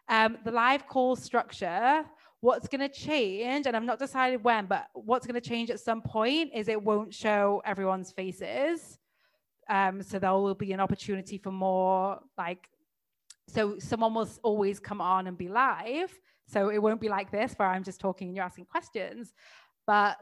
[0.08, 2.04] Um, the live call structure,
[2.40, 5.80] what's going to change, and I'm not decided when, but what's going to change at
[5.80, 8.98] some point is it won't show everyone's faces
[9.68, 12.68] um, so there will be an opportunity for more like,
[13.48, 16.12] so someone will always come on and be live.
[16.46, 19.34] So it won't be like this where I'm just talking and you're asking questions,
[19.86, 20.18] but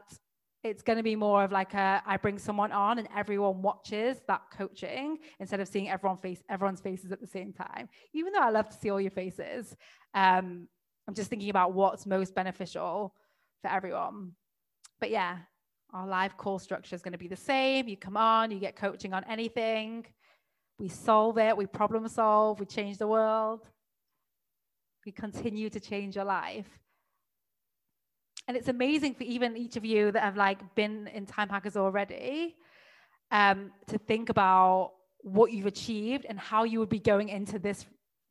[0.63, 4.17] it's going to be more of like a I bring someone on and everyone watches
[4.27, 7.87] that coaching instead of seeing everyone face everyone's faces at the same time.
[8.13, 9.73] Even though I love to see all your faces,
[10.13, 10.67] um,
[11.07, 13.13] I'm just thinking about what's most beneficial
[13.61, 14.33] for everyone.
[14.99, 15.37] But yeah,
[15.93, 17.87] our live call structure is going to be the same.
[17.87, 20.05] You come on, you get coaching on anything.
[20.79, 23.61] We solve it, we problem solve, we change the world.
[25.05, 26.67] We continue to change your life.
[28.47, 31.77] And it's amazing for even each of you that have like been in time hackers
[31.77, 32.55] already
[33.31, 34.91] um, to think about
[35.21, 37.85] what you've achieved and how you would be going into this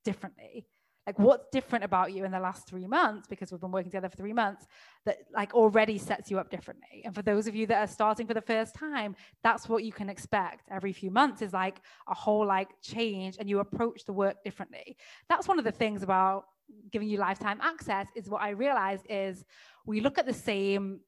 [0.05, 0.67] differently
[1.07, 4.09] like what's different about you in the last three months because we've been working together
[4.09, 4.67] for three months
[5.05, 7.03] that like already sets you up differently?
[7.05, 9.93] And for those of you that are starting for the first time that's what you
[9.93, 10.69] can expect.
[10.71, 14.97] Every few months is like a whole like change and you approach the work differently.
[15.29, 16.47] That's one of the things about
[16.91, 19.45] giving you lifetime access is what i realized is
[19.85, 21.01] we look at the same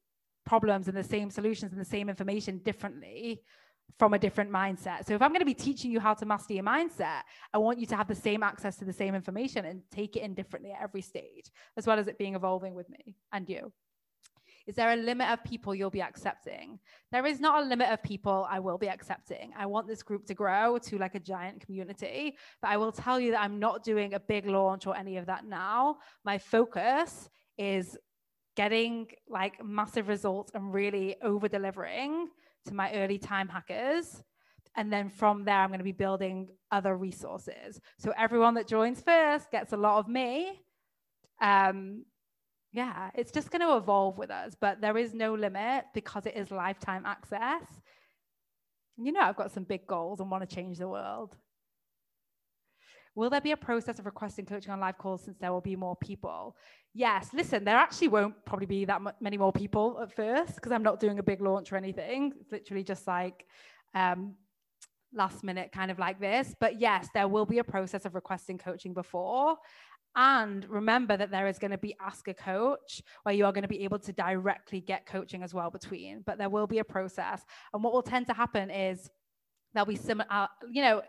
[0.45, 3.41] problems and the same solutions and the same information differently
[3.97, 5.05] from a different mindset.
[5.05, 7.21] So if I'm going to be teaching you how to master your mindset,
[7.53, 10.23] I want you to have the same access to the same information and take it
[10.23, 13.71] in differently at every stage, as well as it being evolving with me and you.
[14.67, 16.77] Is there a limit of people you'll be accepting?
[17.11, 19.51] There is not a limit of people I will be accepting.
[19.57, 23.19] I want this group to grow to like a giant community, but I will tell
[23.19, 25.97] you that I'm not doing a big launch or any of that now.
[26.23, 27.97] My focus is
[28.55, 32.27] getting like massive results and really over delivering
[32.65, 34.23] to my early time hackers.
[34.75, 37.81] And then from there, I'm going to be building other resources.
[37.97, 40.61] So everyone that joins first gets a lot of me.
[41.41, 42.05] Um,
[42.71, 46.35] yeah, it's just going to evolve with us, but there is no limit because it
[46.35, 47.63] is lifetime access.
[48.97, 51.35] You know, I've got some big goals and want to change the world.
[53.19, 55.75] Will there be a process of requesting coaching on live calls since there will be
[55.75, 56.55] more people?
[56.93, 60.83] Yes, listen, there actually won't probably be that many more people at first because I'm
[60.83, 62.31] not doing a big launch or anything.
[62.39, 63.45] It's literally just like
[63.93, 64.35] um,
[65.13, 66.55] last minute, kind of like this.
[66.61, 69.57] But yes, there will be a process of requesting coaching before.
[70.15, 73.63] And remember that there is going to be Ask a Coach where you are going
[73.63, 76.23] to be able to directly get coaching as well between.
[76.25, 77.41] But there will be a process.
[77.73, 79.09] And what will tend to happen is
[79.73, 81.01] there'll be some, uh, you know,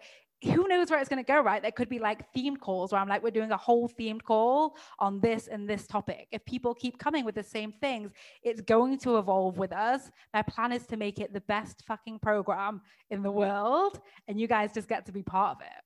[0.42, 1.60] who knows where it's going to go, right?
[1.60, 4.76] There could be like themed calls where I'm like, we're doing a whole themed call
[4.98, 6.28] on this and this topic.
[6.32, 8.10] If people keep coming with the same things,
[8.42, 10.10] it's going to evolve with us.
[10.32, 14.46] My plan is to make it the best fucking program in the world, and you
[14.46, 15.82] guys just get to be part of it.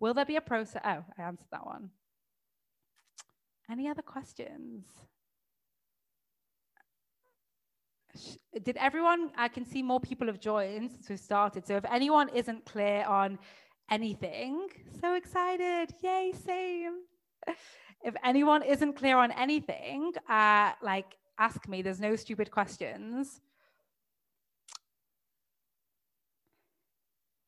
[0.00, 0.82] Will there be a process?
[0.84, 1.90] Oh, I answered that one.
[3.70, 4.84] Any other questions?
[8.62, 11.66] Did everyone i can see more people have joined since we've started.
[11.66, 13.38] So if anyone isn't clear on
[13.90, 14.68] anything
[15.00, 15.94] so excited.
[16.02, 16.94] Yay same.
[18.02, 21.82] If anyone isn't clear on anything uh, like ask me.
[21.82, 23.40] There's no stupid questions.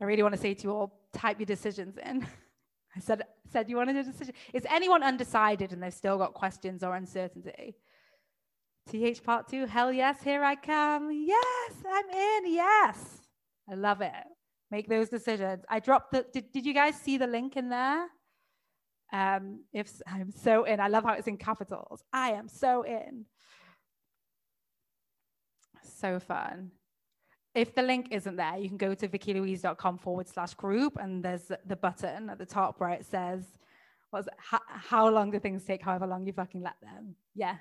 [0.01, 2.27] I really want to say to you all type your decisions in.
[2.97, 4.35] I said said you wanted a decision.
[4.53, 7.77] Is anyone undecided and they've still got questions or uncertainty
[8.91, 11.11] TH part two, hell yes, here I come.
[11.13, 12.53] Yes, I'm in.
[12.53, 13.21] Yes.
[13.71, 14.13] I love it.
[14.71, 15.65] Make those decisions.
[15.69, 18.07] I dropped the, did, did you guys see the link in there?
[19.13, 22.03] Um, if I'm so in, I love how it's in capitals.
[22.13, 23.27] I am so in.
[25.83, 26.71] So fun.
[27.55, 31.51] If the link isn't there, you can go to vickilouise.com forward slash group, and there's
[31.67, 33.45] the button at the top where it says,
[34.13, 35.83] "Was how, how long do things take?
[35.83, 37.59] However long you fucking let them." Yes.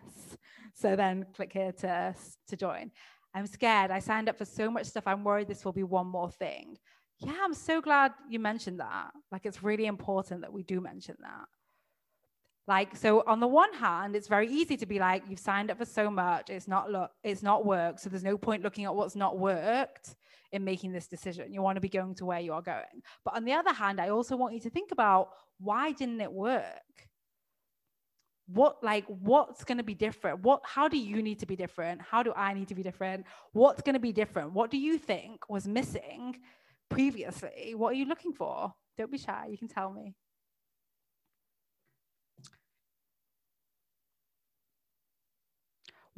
[0.74, 2.16] So then click here to
[2.48, 2.92] to join.
[3.34, 3.92] I'm scared.
[3.92, 5.06] I signed up for so much stuff.
[5.06, 6.78] I'm worried this will be one more thing.
[7.20, 9.12] Yeah, I'm so glad you mentioned that.
[9.32, 11.48] Like, it's really important that we do mention that.
[12.66, 15.80] Like, so on the one hand, it's very easy to be like, you've signed up
[15.80, 18.00] for so much, it's not look, it's not worked.
[18.00, 20.16] So there's no point looking at what's not worked
[20.52, 21.52] in making this decision.
[21.52, 23.02] You want to be going to where you are going.
[23.26, 26.32] But on the other hand, I also want you to think about why didn't it
[26.32, 26.64] work?
[28.48, 30.42] What like what's going to be different?
[30.42, 32.02] What how do you need to be different?
[32.02, 33.26] How do I need to be different?
[33.54, 34.54] What's going to be different?
[34.54, 36.38] What do you think was missing
[36.90, 37.74] previously?
[37.76, 38.74] What are you looking for?
[38.98, 39.48] Don't be shy.
[39.52, 40.16] You can tell me.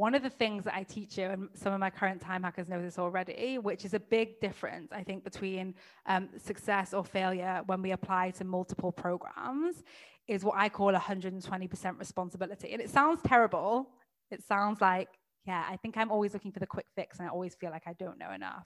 [0.02, 2.68] One of the things that I teach you, and some of my current time hackers
[2.68, 5.76] know this already, which is a big difference, I think, between
[6.08, 9.84] um, success or failure when we apply to multiple programs,
[10.28, 12.72] is what I call 120% responsibility.
[12.74, 13.92] And it sounds terrible.
[14.32, 15.10] It sounds like,
[15.46, 17.84] yeah, I think I'm always looking for the quick fix and I always feel like
[17.86, 18.66] I don't know enough.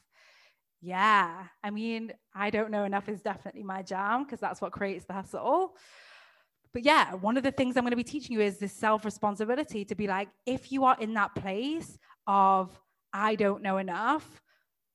[0.80, 5.04] Yeah, I mean, I don't know enough is definitely my jam because that's what creates
[5.04, 5.76] the hustle
[6.76, 9.06] but yeah, one of the things I'm going to be teaching you is this self
[9.06, 12.78] responsibility to be like, if you are in that place of,
[13.14, 14.42] I don't know enough,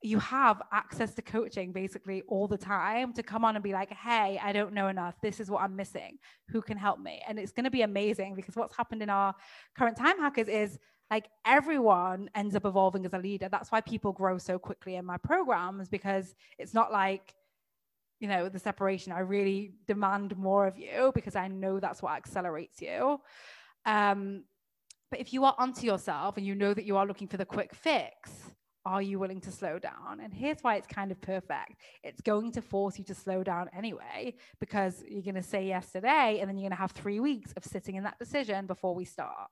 [0.03, 3.91] you have access to coaching basically all the time to come on and be like,
[3.93, 5.15] hey, I don't know enough.
[5.23, 6.19] This is what I'm missing.
[6.49, 7.23] Who can help me?
[7.27, 9.33] And it's going to be amazing because what's happened in our
[9.75, 10.77] current time hackers is
[11.09, 13.49] like everyone ends up evolving as a leader.
[13.49, 17.33] That's why people grow so quickly in my programs because it's not like
[18.21, 22.13] you know the separation i really demand more of you because i know that's what
[22.13, 23.19] accelerates you.
[23.85, 24.43] Um,
[25.09, 27.45] but if you are onto yourself and you know that you are looking for the
[27.45, 28.31] quick fix
[28.85, 30.19] are you willing to slow down?
[30.21, 31.75] And here's why it's kind of perfect.
[32.03, 35.91] It's going to force you to slow down anyway because you're going to say yes
[35.91, 38.95] today and then you're going to have three weeks of sitting in that decision before
[38.95, 39.49] we start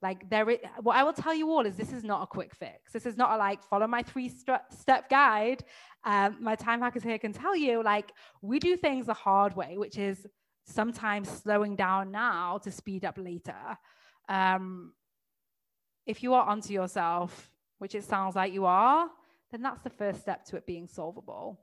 [0.00, 2.54] like there is, what I will tell you all is this is not a quick
[2.54, 2.92] fix.
[2.92, 5.64] This is not a like follow my three st- step guide.
[6.04, 9.76] Um, my time hackers here can tell you like we do things the hard way,
[9.76, 10.26] which is
[10.66, 13.78] sometimes slowing down now to speed up later.
[14.28, 14.92] Um,
[16.06, 19.08] if you are onto yourself, which it sounds like you are,
[19.50, 21.58] then that's the first step to it being solvable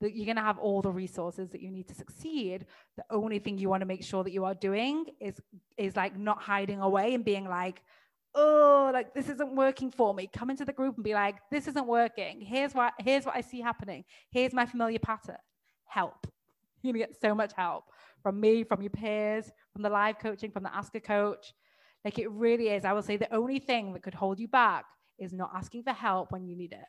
[0.00, 2.66] that you're going to have all the resources that you need to succeed.
[2.96, 5.40] The only thing you want to make sure that you are doing is
[5.76, 7.82] is like not hiding away and being like
[8.34, 10.28] oh like this isn't working for me.
[10.32, 12.40] Come into the group and be like this isn't working.
[12.40, 14.04] Here's what here's what i see happening.
[14.30, 15.36] Here's my familiar pattern.
[15.86, 16.26] Help.
[16.82, 17.84] You're going to get so much help
[18.22, 21.54] from me from your peers from the live coaching from the ask a coach.
[22.04, 22.84] Like it really is.
[22.84, 24.84] I will say the only thing that could hold you back
[25.18, 26.84] is not asking for help when you need it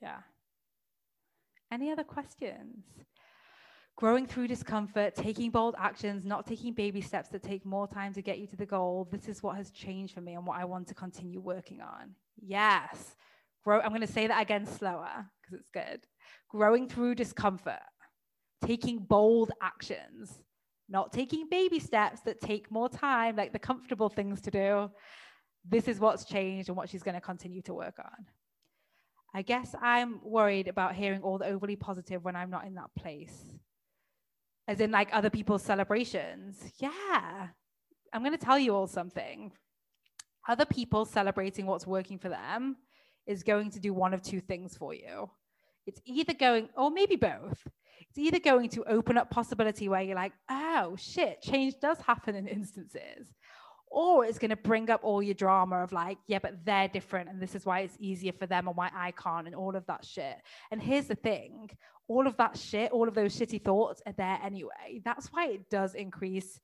[0.00, 0.18] Yeah.
[1.70, 2.84] Any other questions?
[3.96, 8.22] Growing through discomfort, taking bold actions, not taking baby steps that take more time to
[8.22, 9.08] get you to the goal.
[9.10, 12.14] This is what has changed for me and what I want to continue working on.
[12.40, 13.16] Yes.
[13.64, 16.06] Grow, I'm going to say that again slower because it's good.
[16.48, 17.82] Growing through discomfort,
[18.64, 20.42] taking bold actions,
[20.88, 24.90] not taking baby steps that take more time, like the comfortable things to do.
[25.68, 28.26] This is what's changed and what she's going to continue to work on.
[29.38, 32.90] I guess I'm worried about hearing all the overly positive when I'm not in that
[32.98, 33.54] place.
[34.66, 36.56] As in, like other people's celebrations.
[36.78, 37.46] Yeah.
[38.12, 39.52] I'm going to tell you all something.
[40.48, 42.78] Other people celebrating what's working for them
[43.28, 45.30] is going to do one of two things for you.
[45.86, 47.64] It's either going, or maybe both.
[48.08, 52.34] It's either going to open up possibility where you're like, oh shit, change does happen
[52.34, 53.28] in instances
[53.90, 57.28] or it's going to bring up all your drama of like, yeah, but they're different
[57.28, 59.86] and this is why it's easier for them and why I can't and all of
[59.86, 60.36] that shit.
[60.70, 61.70] And here's the thing
[62.08, 65.02] all of that shit, all of those shitty thoughts are there anyway.
[65.04, 66.58] That's why it does increase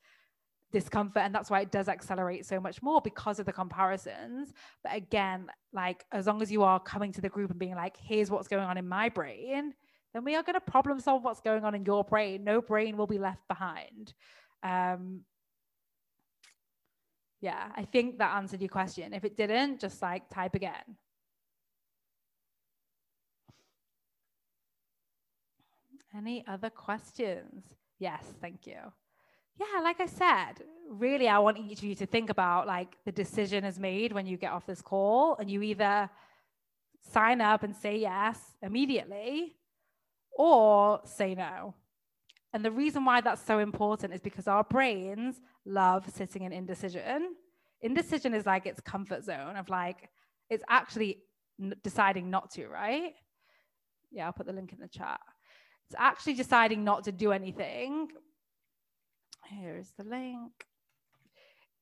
[0.72, 4.52] discomfort and that's why it does accelerate so much more because of the comparisons.
[4.82, 7.96] But again, like, as long as you are coming to the group and being like,
[7.96, 9.74] here's what's going on in my brain,
[10.14, 12.42] then we are going to problem solve what's going on in your brain.
[12.42, 14.14] No brain will be left behind.
[14.62, 15.20] Um,
[17.44, 19.12] yeah, I think that answered your question.
[19.12, 20.86] If it didn't, just like type again.
[26.16, 27.64] Any other questions?
[27.98, 28.80] Yes, thank you.
[29.60, 30.54] yeah, like I said,
[30.88, 34.26] really, I want each of you to think about like the decision is made when
[34.26, 36.08] you get off this call and you either
[37.12, 39.54] sign up and say yes immediately
[40.32, 41.74] or say no.
[42.54, 47.34] And the reason why that's so important is because our brains love sitting in indecision.
[47.82, 50.08] Indecision is like its comfort zone of like,
[50.48, 51.24] it's actually
[51.82, 53.12] deciding not to, right?
[54.12, 55.18] Yeah, I'll put the link in the chat.
[55.88, 58.08] It's actually deciding not to do anything.
[59.46, 60.52] Here's the link.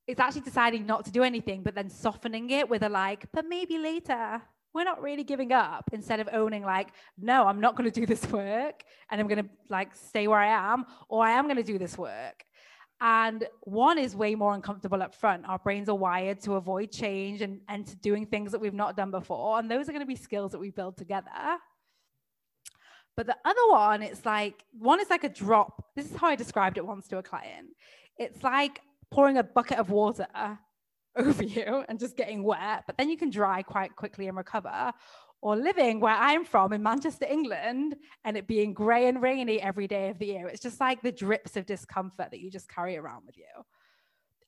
[0.07, 3.45] It's actually deciding not to do anything, but then softening it with a like, but
[3.45, 4.41] maybe later
[4.75, 8.07] we're not really giving up instead of owning like no i'm not going to do
[8.07, 11.57] this work and i'm going to like stay where i am or i am going
[11.57, 12.45] to do this work.
[13.05, 15.45] And one is way more uncomfortable up front.
[15.49, 18.97] Our brains are wired to avoid change and, and to doing things that we've not
[18.97, 21.29] done before and those are going to be skills that we build together.
[23.17, 25.85] But the other one it's like one is like a drop.
[25.97, 27.71] This is how i described it once to a client.
[28.19, 30.29] It's like pouring a bucket of water
[31.17, 34.93] over you and just getting wet, but then you can dry quite quickly and recover.
[35.41, 39.89] Or living where I'm from in Manchester, England, and it being grey and rainy every
[39.89, 40.47] day of the year.
[40.47, 43.65] It's just like the drips of discomfort that you just carry around with you.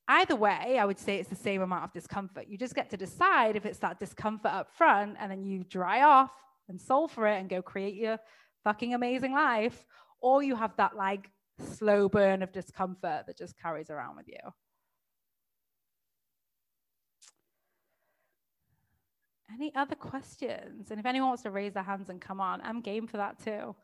[0.07, 2.47] Either way, I would say it's the same amount of discomfort.
[2.47, 6.03] You just get to decide if it's that discomfort up front and then you dry
[6.03, 6.31] off
[6.69, 8.17] and solve for it and go create your
[8.63, 9.85] fucking amazing life,
[10.21, 14.39] or you have that like slow burn of discomfort that just carries around with you.
[19.53, 20.91] Any other questions?
[20.91, 23.39] And if anyone wants to raise their hands and come on, I'm game for that
[23.43, 23.75] too.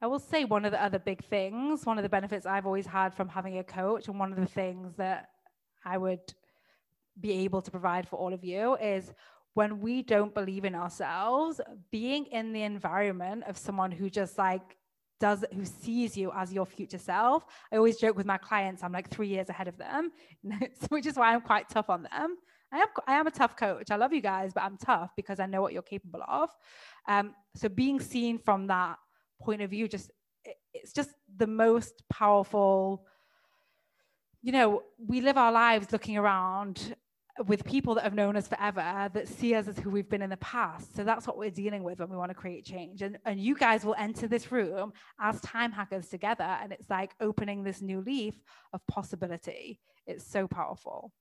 [0.00, 2.86] I will say one of the other big things, one of the benefits I've always
[2.86, 5.30] had from having a coach, and one of the things that
[5.84, 6.34] I would
[7.18, 9.12] be able to provide for all of you is
[9.54, 14.76] when we don't believe in ourselves, being in the environment of someone who just like
[15.20, 17.44] does who sees you as your future self.
[17.72, 20.10] I always joke with my clients, I'm like three years ahead of them,
[20.88, 22.36] which is why I'm quite tough on them.
[22.72, 23.90] I am I am a tough coach.
[23.90, 26.50] I love you guys, but I'm tough because I know what you're capable of.
[27.08, 28.96] Um, so being seen from that
[29.40, 30.10] point of view, just
[30.74, 33.06] it's just the most powerful.
[34.42, 36.94] You know, we live our lives looking around
[37.46, 40.30] with people that have known us forever that see us as who we've been in
[40.30, 40.96] the past.
[40.96, 43.02] So that's what we're dealing with when we want to create change.
[43.02, 46.44] And, and you guys will enter this room as time hackers together.
[46.44, 48.34] And it's like opening this new leaf
[48.72, 49.80] of possibility.
[50.06, 51.12] It's so powerful.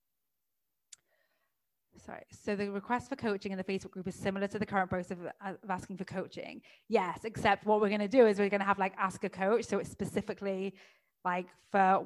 [2.05, 2.23] Sorry.
[2.43, 5.17] So the request for coaching in the Facebook group is similar to the current process
[5.17, 6.61] of, of asking for coaching.
[6.87, 9.29] Yes, except what we're going to do is we're going to have like ask a
[9.29, 9.65] coach.
[9.65, 10.75] So it's specifically
[11.23, 12.05] like for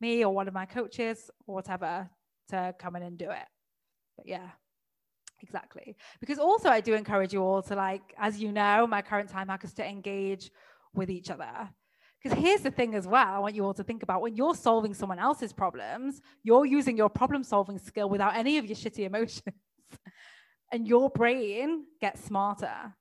[0.00, 2.08] me or one of my coaches or whatever
[2.48, 3.46] to come in and do it.
[4.16, 4.50] But yeah,
[5.42, 5.96] exactly.
[6.20, 9.48] Because also, I do encourage you all to, like, as you know, my current time
[9.48, 10.50] hackers to engage
[10.94, 11.70] with each other.
[12.22, 14.54] Because here's the thing as well, I want you all to think about when you're
[14.54, 19.06] solving someone else's problems, you're using your problem solving skill without any of your shitty
[19.06, 19.42] emotions.
[20.72, 22.94] and your brain gets smarter.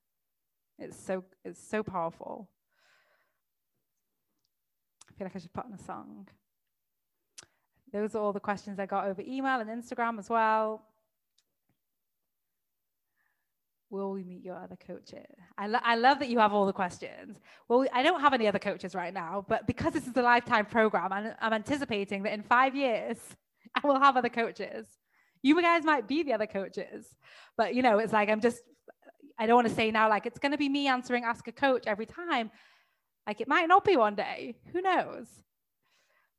[0.78, 2.50] It's so it's so powerful.
[5.10, 6.28] I feel like I should put on a song.
[7.94, 10.84] Those are all the questions I got over email and Instagram as well.
[13.90, 15.26] Will we meet your other coaches?
[15.58, 17.40] I, lo- I love that you have all the questions.
[17.70, 20.66] Well, I don't have any other coaches right now, but because this is a lifetime
[20.66, 23.18] program, I'm, I'm anticipating that in five years,
[23.76, 24.88] I will have other coaches.
[25.42, 27.16] You guys might be the other coaches,
[27.56, 28.62] but you know, it's like I'm just,
[29.40, 31.54] I don't want to say now, like it's going to be me answering Ask a
[31.54, 32.52] Coach every time.
[33.26, 34.56] Like it might not be one day.
[34.74, 35.28] Who knows?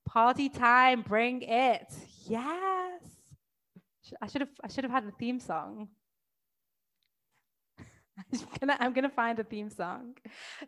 [0.09, 1.93] Party time, bring it.
[2.27, 3.03] Yes.
[4.23, 5.89] I should have I should have had a theme song.
[8.33, 10.15] I'm gonna, I'm gonna find a theme song.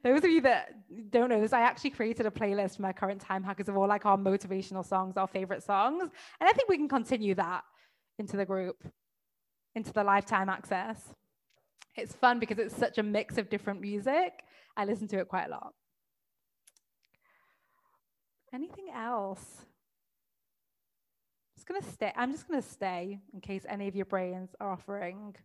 [0.04, 0.74] Those of you that
[1.10, 3.88] don't know this, I actually created a playlist for my current time hackers of all
[3.88, 6.02] like our motivational songs, our favorite songs.
[6.02, 7.64] And I think we can continue that
[8.18, 8.76] into the group,
[9.74, 11.14] into the lifetime access.
[11.96, 14.44] It's fun because it's such a mix of different music.
[14.76, 15.72] I listen to it quite a lot.
[18.52, 19.44] Anything else?
[19.60, 22.12] I'm just gonna stay.
[22.16, 25.36] I'm just gonna stay in case any of your brains are offering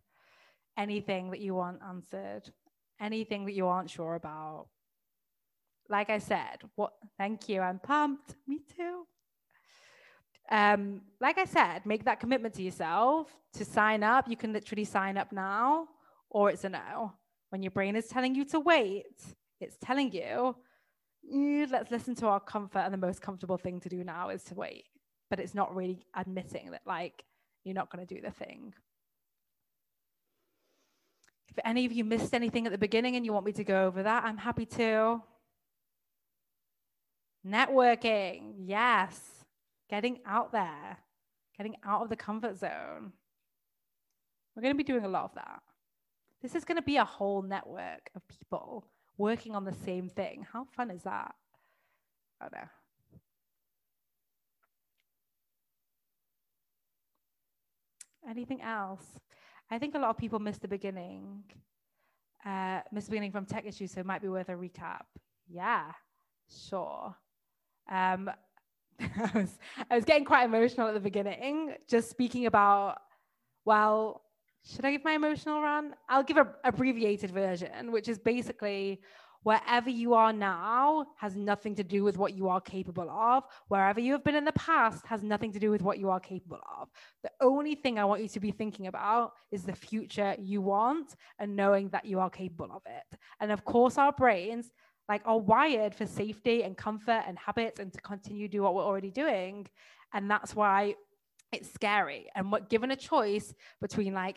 [0.76, 2.42] anything that you want answered,
[3.00, 4.66] anything that you aren't sure about.
[5.88, 7.60] Like I said, what thank you.
[7.60, 8.34] I'm pumped.
[8.46, 9.06] Me too.
[10.50, 14.28] Um, like I said, make that commitment to yourself to sign up.
[14.28, 15.88] You can literally sign up now,
[16.30, 17.12] or it's a no.
[17.50, 19.06] When your brain is telling you to wait,
[19.60, 20.56] it's telling you
[21.32, 24.44] Mm, let's listen to our comfort and the most comfortable thing to do now is
[24.44, 24.84] to wait
[25.28, 27.24] but it's not really admitting that like
[27.64, 28.72] you're not going to do the thing
[31.48, 33.64] if If any of you missed anything at the beginning and you want me to
[33.64, 35.22] go over that, I'm happy to.
[37.46, 39.18] Networking, yes.
[39.88, 40.98] Getting out there,
[41.56, 43.12] getting out of the comfort zone.
[44.54, 45.62] We're going to be doing a lot of that.
[46.42, 48.84] This is going to be a whole network of people
[49.18, 50.46] working on the same thing.
[50.52, 51.34] How fun is that?
[52.40, 52.68] I don't know.
[58.28, 59.04] Anything else?
[59.70, 61.42] I think a lot of people missed the beginning,
[62.44, 65.02] uh, missed the beginning from tech issues, so it might be worth a recap.
[65.48, 65.92] Yeah,
[66.68, 67.14] sure.
[67.90, 68.30] Um,
[69.00, 69.58] I was
[69.90, 72.98] I was getting quite emotional at the beginning, just speaking about
[73.64, 74.22] well,
[74.66, 75.94] should I give my emotional run?
[76.08, 79.00] I'll give a abbreviated version, which is basically
[79.44, 83.44] wherever you are now has nothing to do with what you are capable of.
[83.68, 86.18] Wherever you have been in the past has nothing to do with what you are
[86.18, 86.88] capable of.
[87.22, 91.14] The only thing I want you to be thinking about is the future you want
[91.38, 93.18] and knowing that you are capable of it.
[93.38, 94.72] And of course, our brains
[95.08, 98.74] like are wired for safety and comfort and habits and to continue to do what
[98.74, 99.68] we're already doing.
[100.12, 100.96] And that's why
[101.52, 102.26] it's scary.
[102.34, 104.36] And what given a choice between like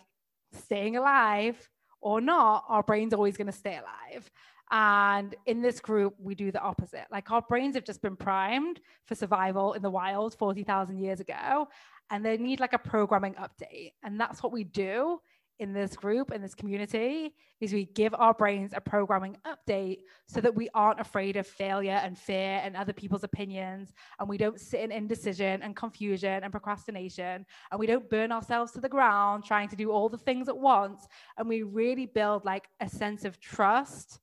[0.54, 1.70] staying alive
[2.02, 4.30] or not, our brain's always going to stay alive.
[4.72, 7.06] And in this group, we do the opposite.
[7.12, 11.68] Like our brains have just been primed for survival in the wild 40,000 years ago,
[12.12, 13.93] and they need like a programming update.
[14.04, 15.20] And that's what we do
[15.60, 20.39] in this group in this community is we give our brains a programming update so
[20.39, 24.60] that we aren't afraid of failure and fear and other people's opinions and we don't
[24.60, 29.43] sit in indecision and confusion and procrastination and we don't burn ourselves to the ground
[29.43, 31.07] trying to do all the things at once
[31.38, 34.20] and we really build like a sense of trust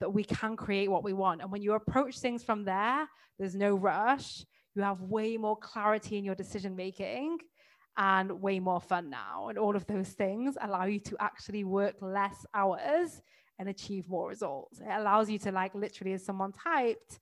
[0.00, 1.42] that we can create what we want.
[1.42, 3.08] And when you approach things from there
[3.38, 4.44] there's no rush.
[4.74, 7.38] You have way more clarity in your decision making
[7.98, 9.48] and way more fun now.
[9.48, 13.20] And all of those things allow you to actually work less hours
[13.58, 14.80] and achieve more results.
[14.80, 17.18] It allows you to, like, literally, as someone typed,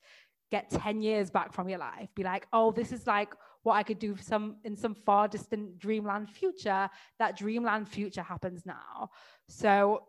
[0.50, 2.10] get 10 years back from your life.
[2.14, 5.78] Be like, oh, this is like what I could do some in some far distant
[5.78, 6.88] dreamland future.
[7.18, 9.10] That dreamland future happens now.
[9.48, 10.04] So,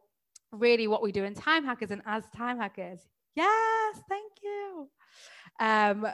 [0.52, 3.00] really, what we do in Time Hackers and as Time Hackers,
[3.36, 4.90] yes, thank you.
[5.60, 6.08] Um,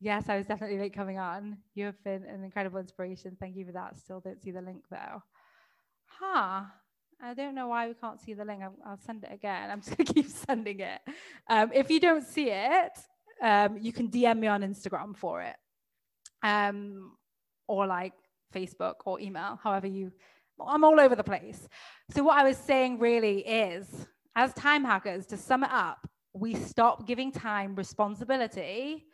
[0.00, 1.56] Yes, I was definitely late coming on.
[1.74, 3.36] You have been an incredible inspiration.
[3.40, 3.96] Thank you for that.
[3.96, 5.22] Still don't see the link though.
[6.06, 6.64] Huh.
[7.22, 8.62] I don't know why we can't see the link.
[8.62, 9.70] I'll, I'll send it again.
[9.70, 11.00] I'm just going to keep sending it.
[11.48, 12.92] Um, if you don't see it,
[13.40, 15.56] um, you can DM me on Instagram for it.
[16.42, 17.16] Um,
[17.66, 18.12] or like
[18.54, 20.12] Facebook or email, however you,
[20.64, 21.68] I'm all over the place.
[22.10, 26.54] So, what I was saying really is, as time hackers, to sum it up, we
[26.54, 29.06] stop giving time responsibility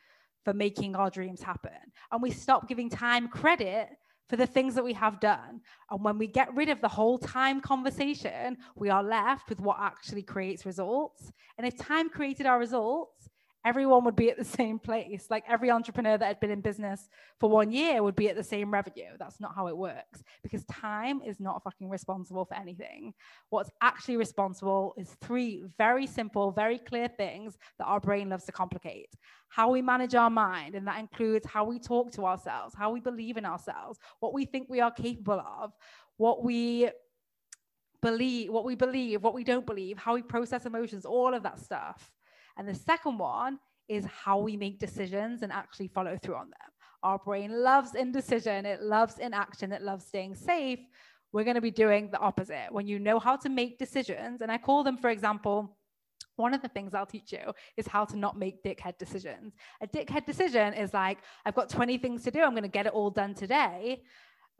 [0.44, 1.72] for making our dreams happen.
[2.10, 3.88] And we stop giving time credit
[4.28, 5.60] for the things that we have done.
[5.90, 9.76] And when we get rid of the whole time conversation, we are left with what
[9.78, 11.30] actually creates results.
[11.58, 13.28] And if time created our results,
[13.64, 15.26] everyone would be at the same place.
[15.30, 17.08] Like every entrepreneur that had been in business
[17.38, 19.10] for one year would be at the same revenue.
[19.18, 23.14] That's not how it works because time is not fucking responsible for anything.
[23.50, 28.52] What's actually responsible is three very simple, very clear things that our brain loves to
[28.52, 29.10] complicate.
[29.48, 33.00] How we manage our mind, and that includes how we talk to ourselves, how we
[33.00, 35.72] believe in ourselves, what we think we are capable of,
[36.16, 36.88] what we
[38.00, 41.60] believe, what we believe, what we don't believe, how we process emotions, all of that
[41.60, 42.10] stuff.
[42.56, 46.70] And the second one is how we make decisions and actually follow through on them.
[47.02, 50.78] Our brain loves indecision, it loves inaction, it loves staying safe.
[51.32, 52.68] We're going to be doing the opposite.
[52.70, 55.76] When you know how to make decisions, and I call them, for example,
[56.36, 59.54] one of the things I'll teach you is how to not make dickhead decisions.
[59.82, 62.86] A dickhead decision is like, I've got 20 things to do, I'm going to get
[62.86, 64.02] it all done today.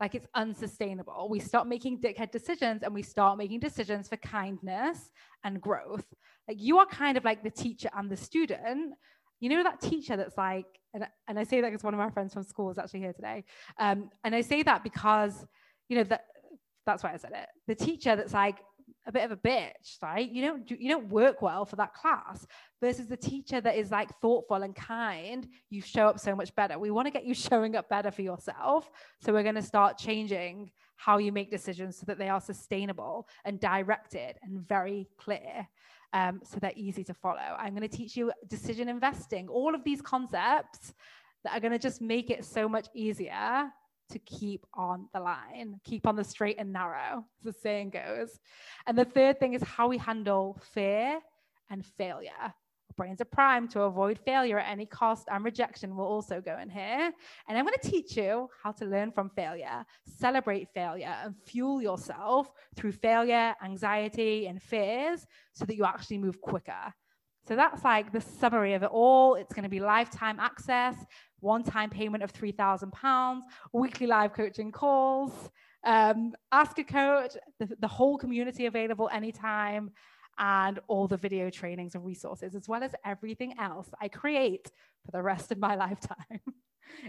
[0.03, 1.29] Like it's unsustainable.
[1.29, 5.09] We stop making dickhead decisions and we start making decisions for kindness
[5.45, 6.03] and growth.
[6.45, 8.95] Like you are kind of like the teacher and the student.
[9.39, 12.09] You know that teacher that's like, and, and I say that because one of my
[12.09, 13.45] friends from school is actually here today.
[13.79, 15.45] Um, and I say that because,
[15.87, 16.25] you know, that
[16.85, 17.47] that's why I said it.
[17.67, 18.57] The teacher that's like,
[19.05, 20.29] a bit of a bitch, right?
[20.29, 22.45] You don't do, you don't work well for that class.
[22.81, 26.79] Versus the teacher that is like thoughtful and kind, you show up so much better.
[26.79, 28.89] We want to get you showing up better for yourself.
[29.21, 33.27] So we're going to start changing how you make decisions so that they are sustainable
[33.45, 35.67] and directed and very clear.
[36.13, 37.39] Um, so they're easy to follow.
[37.57, 40.93] I'm going to teach you decision investing, all of these concepts
[41.43, 43.69] that are going to just make it so much easier
[44.13, 48.39] to keep on the line, keep on the straight and narrow, as the saying goes.
[48.87, 51.19] And the third thing is how we handle fear
[51.69, 52.31] and failure.
[52.41, 56.57] Our brains are primed to avoid failure at any cost and rejection will also go
[56.59, 57.11] in here.
[57.47, 61.81] And I'm going to teach you how to learn from failure, celebrate failure, and fuel
[61.81, 66.93] yourself through failure, anxiety, and fears so that you actually move quicker.
[67.47, 69.35] So that's like the summary of it all.
[69.35, 70.95] It's going to be lifetime access,
[71.43, 73.41] one time payment of £3,000,
[73.73, 75.31] weekly live coaching calls,
[75.83, 79.91] um, ask a coach, the, the whole community available anytime,
[80.39, 84.71] and all the video trainings and resources, as well as everything else I create
[85.05, 86.41] for the rest of my lifetime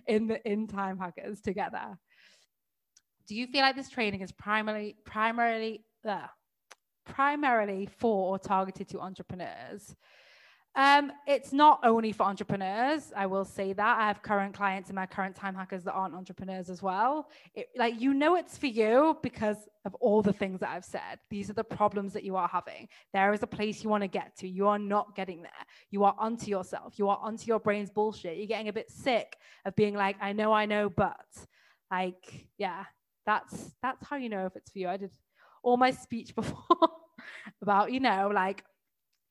[0.07, 1.99] in the in Time Hackers together.
[3.27, 6.27] Do you feel like this training is primarily primarily uh,
[7.07, 9.95] primarily for or targeted to entrepreneurs?
[10.77, 13.13] Um, it's not only for entrepreneurs.
[13.15, 16.15] I will say that I have current clients in my current time hackers that aren't
[16.15, 17.29] entrepreneurs as well.
[17.55, 21.21] It, like you know, it's for you because of all the things that I've said.
[21.31, 22.89] These are the problems that you are having.
[23.13, 24.49] There is a place you want to get to.
[24.49, 25.51] You are not getting there.
[25.91, 26.99] You are onto yourself.
[26.99, 28.37] You are onto your brain's bullshit.
[28.37, 31.15] You're getting a bit sick of being like, I know, I know, but
[31.89, 32.85] like, yeah,
[33.27, 34.89] that's that's how you know if it's for you.
[34.89, 35.13] I did
[35.63, 36.57] all my speech before
[37.63, 38.65] about you know like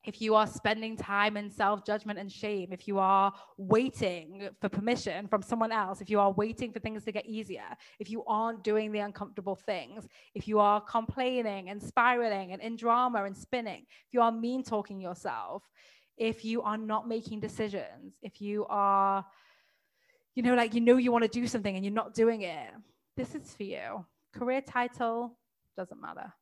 [0.05, 4.69] if you are spending time in self judgment and shame, if you are waiting for
[4.69, 7.63] permission from someone else, if you are waiting for things to get easier,
[7.99, 12.75] if you aren't doing the uncomfortable things, if you are complaining and spiraling and in
[12.75, 15.63] drama and spinning, if you are mean talking yourself,
[16.17, 19.25] if you are not making decisions, if you are,
[20.35, 22.69] you know, like you know you want to do something and you're not doing it,
[23.15, 24.05] this is for you.
[24.33, 25.37] Career title
[25.77, 26.33] doesn't matter.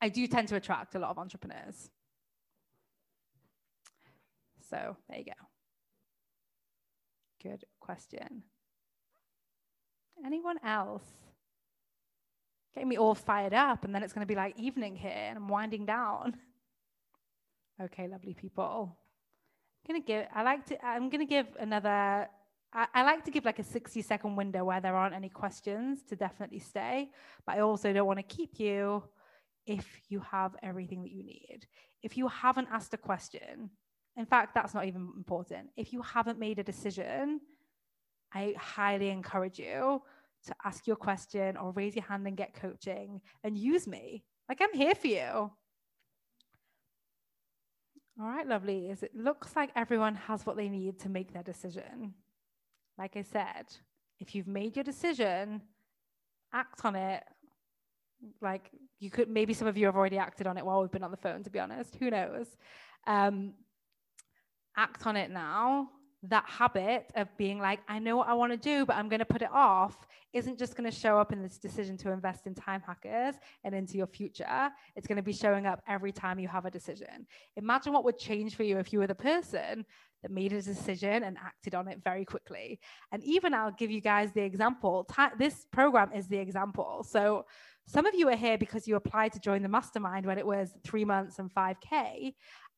[0.00, 1.90] I do tend to attract a lot of entrepreneurs.
[4.68, 5.32] So there you go.
[7.42, 8.42] Good question.
[10.24, 11.04] Anyone else?
[12.74, 15.36] Getting me all fired up, and then it's going to be like evening here, and
[15.36, 16.36] I'm winding down.
[17.82, 18.94] Okay, lovely people.
[19.88, 20.26] I'm gonna give.
[20.34, 20.84] I like to.
[20.84, 22.28] I'm gonna give another.
[22.72, 26.02] I, I like to give like a 60 second window where there aren't any questions
[26.10, 27.10] to definitely stay,
[27.46, 29.02] but I also don't want to keep you
[29.70, 31.66] if you have everything that you need.
[32.02, 33.70] If you haven't asked a question,
[34.16, 35.70] in fact, that's not even important.
[35.76, 37.40] If you haven't made a decision,
[38.32, 40.02] I highly encourage you
[40.46, 44.24] to ask your question or raise your hand and get coaching and use me.
[44.48, 45.52] Like I'm here for you.
[48.20, 48.90] All right, lovely.
[48.90, 52.14] It looks like everyone has what they need to make their decision.
[52.98, 53.66] Like I said,
[54.18, 55.62] if you've made your decision,
[56.52, 57.22] act on it
[58.40, 61.02] like you could maybe some of you have already acted on it while we've been
[61.02, 61.96] on the phone to be honest.
[61.96, 62.46] Who knows?
[63.06, 63.54] Um,
[64.76, 65.90] act on it now.
[66.24, 69.20] That habit of being like i know what i want to do but i'm going
[69.20, 72.46] to put it off isn't just going to show up in this decision to invest
[72.46, 74.70] in time hackers and into your future.
[74.94, 77.26] It's going to be showing up every time you have a decision.
[77.56, 79.84] Imagine what would change for you if you were the person
[80.22, 82.78] that made a decision and acted on it very quickly.
[83.10, 85.08] And even i'll give you guys the example.
[85.38, 87.04] This program is the example.
[87.08, 87.46] So
[87.90, 90.72] some of you are here because you applied to join the mastermind when it was
[90.84, 92.34] three months and 5K.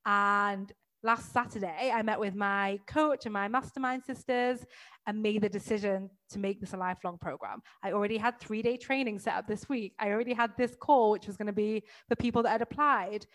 [0.06, 4.64] And last Saturday, I met with my coach and my mastermind sisters
[5.06, 7.60] and made the decision to make this a lifelong program.
[7.82, 9.92] I already had three day training set up this week.
[9.98, 13.26] I already had this call, which was going to be for people that had applied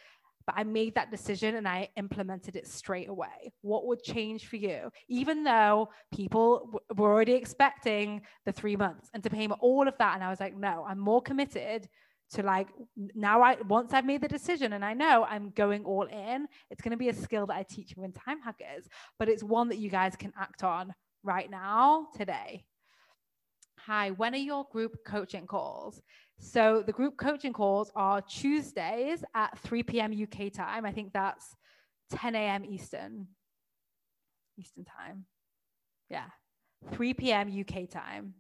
[0.48, 3.52] but I made that decision and I implemented it straight away.
[3.62, 4.90] What would change for you?
[5.10, 9.88] Even though people w- were already expecting the three months and to pay me all
[9.88, 10.16] of that.
[10.16, 11.90] And I was like, no, I'm more committed
[12.30, 12.68] to like
[13.16, 16.82] now I once I've made the decision and I know I'm going all in, it's
[16.82, 18.86] to be a skill that I teach you in time hackers,
[19.20, 20.94] but it's one that you guys can act on
[21.24, 22.64] right now today.
[23.80, 26.02] Hi, when are your group coaching calls?
[26.40, 30.14] So the group coaching calls are Tuesdays at 3 p.m.
[30.14, 30.86] UK time.
[30.86, 31.56] I think that's
[32.12, 32.64] 10 a.m.
[32.66, 33.28] Eastern.
[34.58, 35.26] Eastern time.
[36.10, 36.26] Yeah.
[36.92, 37.50] 3 p.m.
[37.50, 38.36] UK time.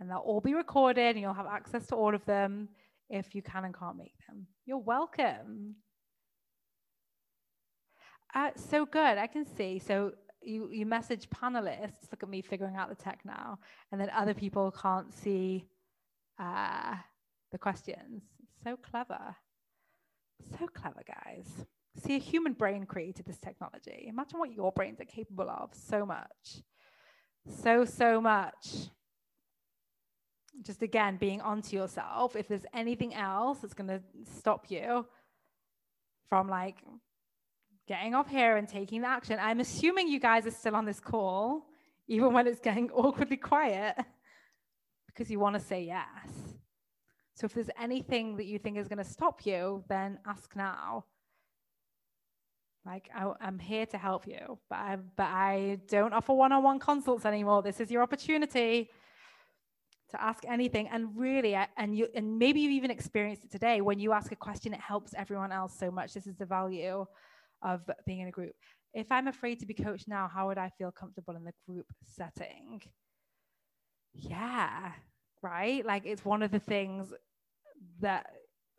[0.00, 2.68] And they'll all be recorded and you'll have access to all of them
[3.10, 4.46] if you can and can't make them.
[4.64, 5.74] You're welcome.
[8.34, 9.18] Uh, so good.
[9.18, 9.80] I can see.
[9.80, 12.10] So you, you message panelists.
[12.12, 13.58] Look at me figuring out the tech now.
[13.90, 15.66] And then other people can't see
[16.38, 16.96] uh,
[17.52, 18.22] the questions.
[18.64, 19.36] So clever.
[20.58, 21.66] So clever, guys.
[22.04, 24.06] See, a human brain created this technology.
[24.08, 25.70] Imagine what your brains are capable of.
[25.74, 26.62] So much.
[27.62, 28.90] So, so much.
[30.62, 32.36] Just again, being onto yourself.
[32.36, 34.00] If there's anything else that's going to
[34.36, 35.06] stop you
[36.28, 36.76] from like
[37.86, 41.00] getting off here and taking the action, I'm assuming you guys are still on this
[41.00, 41.66] call,
[42.06, 43.96] even when it's getting awkwardly quiet
[45.18, 46.28] because you want to say yes.
[47.34, 51.06] So if there's anything that you think is going to stop you, then ask now.
[52.86, 57.26] Like I, am here to help you, but I, but I don't offer one-on-one consults
[57.26, 57.62] anymore.
[57.62, 58.90] This is your opportunity
[60.10, 60.88] to ask anything.
[60.88, 63.80] And really, and you, and maybe you've even experienced it today.
[63.80, 66.14] When you ask a question, it helps everyone else so much.
[66.14, 67.04] This is the value
[67.62, 68.54] of being in a group.
[68.94, 71.86] If I'm afraid to be coached now, how would I feel comfortable in the group
[72.04, 72.80] setting?
[74.14, 74.92] Yeah,
[75.42, 75.84] right.
[75.84, 77.12] Like it's one of the things
[78.00, 78.26] that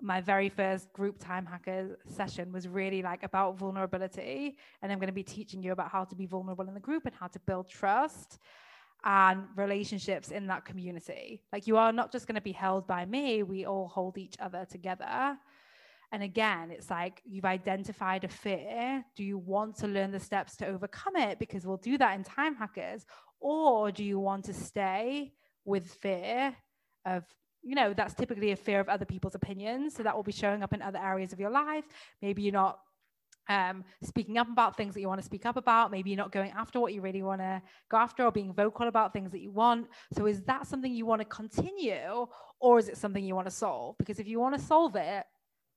[0.02, 5.08] my very first group time hacker session was really like about vulnerability and i'm going
[5.08, 7.40] to be teaching you about how to be vulnerable in the group and how to
[7.40, 8.40] build trust
[9.04, 11.42] and relationships in that community.
[11.54, 14.36] Like you are not just going to be held by me we all hold each
[14.40, 15.38] other together.
[16.12, 19.04] And again it's like you've identified a fear.
[19.16, 21.40] Do you want to learn the steps to overcome it?
[21.40, 23.06] Because we'll do that in time hackers
[23.40, 25.34] or do you want to stay
[25.66, 26.56] with fear
[27.06, 27.24] of
[27.62, 29.94] you know, that's typically a fear of other people's opinions.
[29.96, 31.84] So that will be showing up in other areas of your life.
[32.22, 32.80] Maybe you're not
[33.50, 35.92] um, speaking up about things that you want to speak up about.
[35.92, 38.88] Maybe you're not going after what you really want to go after or being vocal
[38.88, 39.88] about things that you want.
[40.14, 42.28] So is that something you want to continue
[42.60, 43.98] or is it something you want to solve?
[43.98, 45.26] Because if you want to solve it,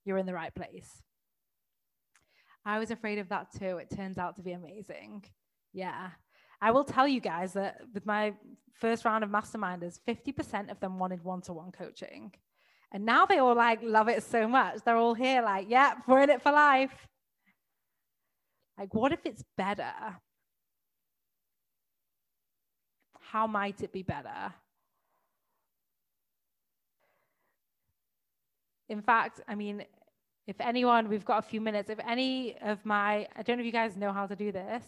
[0.05, 1.03] you're in the right place.
[2.65, 3.79] I was afraid of that too.
[3.79, 5.25] It turns out to be amazing.
[5.73, 6.11] Yeah.
[6.63, 8.35] I will tell you guys that with my
[8.75, 12.33] first round of masterminders, 50% of them wanted one to one coaching.
[12.93, 14.79] And now they all like love it so much.
[14.85, 17.09] They're all here, like, yeah, we're in it for life.
[18.79, 19.93] Like, what if it's better?
[23.19, 24.55] How might it be better?
[28.89, 29.85] In fact, I mean,
[30.47, 33.67] if anyone, we've got a few minutes, if any of my, I don't know if
[33.67, 34.85] you guys know how to do this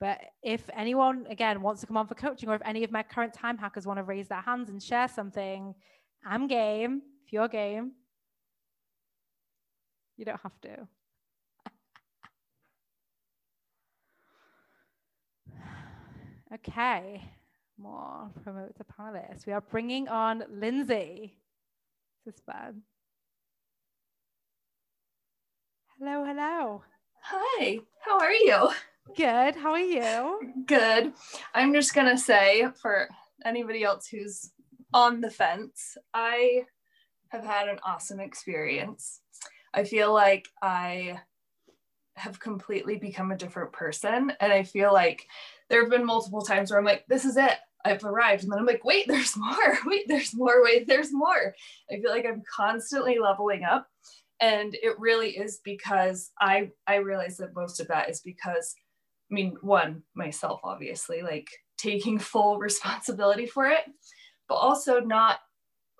[0.00, 3.02] but if anyone, again, wants to come on for coaching, or if any of my
[3.02, 5.74] current time hackers want to raise their hands and share something,
[6.24, 7.02] I'm game.
[7.26, 7.92] If you're game,
[10.16, 10.86] you don't have to.
[16.54, 17.22] okay,
[17.76, 19.46] more promote the panelists.
[19.46, 21.36] We are bringing on Lindsay.
[22.24, 22.42] This is.
[25.98, 26.82] Hello, hello.
[27.22, 28.70] Hi, how are you?
[29.16, 29.56] Good.
[29.56, 30.40] How are you?
[30.66, 31.12] Good.
[31.54, 33.08] I'm just going to say for
[33.44, 34.52] anybody else who's
[34.92, 36.64] on the fence, I
[37.28, 39.20] have had an awesome experience.
[39.74, 41.20] I feel like I
[42.16, 44.32] have completely become a different person.
[44.40, 45.26] And I feel like
[45.68, 47.54] there have been multiple times where I'm like, this is it.
[47.84, 48.42] I've arrived.
[48.42, 49.78] And then I'm like, wait, there's more.
[49.86, 50.62] Wait, there's more.
[50.62, 51.54] Wait, there's more.
[51.90, 53.86] I feel like I'm constantly leveling up.
[54.40, 58.76] And it really is because I I realize that most of that is because
[59.30, 63.84] I mean, one, myself, obviously, like taking full responsibility for it,
[64.48, 65.40] but also not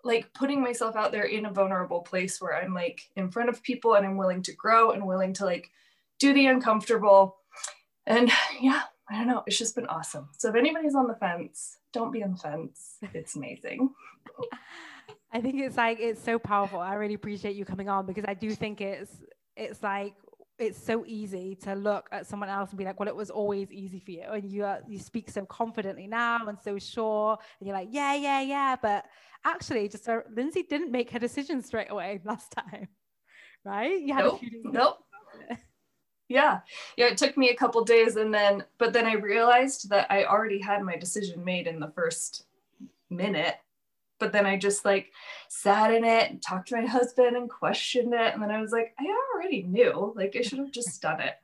[0.04, 3.62] like putting myself out there in a vulnerable place where I'm like in front of
[3.62, 5.70] people and I'm willing to grow and willing to like
[6.18, 7.36] do the uncomfortable.
[8.06, 10.28] And yeah, I don't know, it's just been awesome.
[10.38, 12.96] So if anybody's on the fence, don't be on the fence.
[13.14, 13.90] It's amazing.
[15.32, 16.80] I think it's like it's so powerful.
[16.80, 19.12] I really appreciate you coming on because I do think it's
[19.56, 20.14] it's like
[20.58, 23.70] it's so easy to look at someone else and be like, well, it was always
[23.70, 24.24] easy for you.
[24.24, 27.38] And you, uh, you speak so confidently now and so sure.
[27.60, 28.76] And you're like, yeah, yeah, yeah.
[28.80, 29.04] But
[29.44, 32.88] actually, just uh, Lindsay didn't make her decision straight away last time,
[33.64, 34.00] right?
[34.00, 34.96] You had nope, nope.
[36.28, 36.60] Yeah.
[36.96, 37.06] Yeah.
[37.06, 38.16] It took me a couple days.
[38.16, 41.90] And then, but then I realized that I already had my decision made in the
[41.94, 42.44] first
[43.08, 43.56] minute
[44.18, 45.12] but then I just like
[45.48, 48.34] sat in it and talked to my husband and questioned it.
[48.34, 51.34] And then I was like, I already knew, like I should have just done it.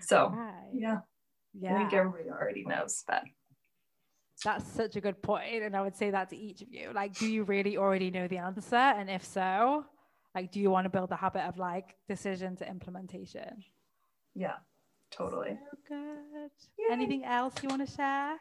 [0.00, 0.34] So
[0.72, 0.98] yeah.
[1.58, 1.74] Yeah.
[1.74, 3.24] I think everybody already knows that.
[4.44, 5.62] That's such a good point.
[5.62, 6.92] And I would say that to each of you.
[6.94, 8.76] Like, do you really already know the answer?
[8.76, 9.84] And if so,
[10.34, 13.64] like, do you want to build the habit of like decision to implementation?
[14.34, 14.54] Yeah,
[15.10, 15.58] totally.
[15.70, 16.50] So good.
[16.78, 16.92] Yay.
[16.92, 18.36] Anything else you want to share?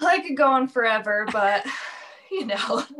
[0.00, 1.66] I could go on forever, but
[2.30, 2.84] you know,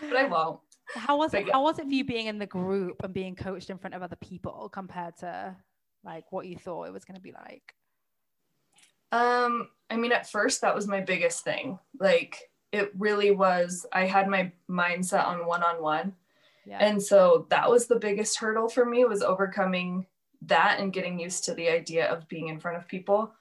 [0.00, 0.60] but I won't.
[0.94, 1.50] How was it?
[1.50, 4.02] How was it for you being in the group and being coached in front of
[4.02, 5.56] other people compared to
[6.04, 7.74] like what you thought it was going to be like?
[9.12, 11.78] Um, I mean, at first that was my biggest thing.
[11.98, 13.86] Like it really was.
[13.92, 16.14] I had my mindset on one-on-one,
[16.70, 20.06] and so that was the biggest hurdle for me was overcoming
[20.42, 23.32] that and getting used to the idea of being in front of people.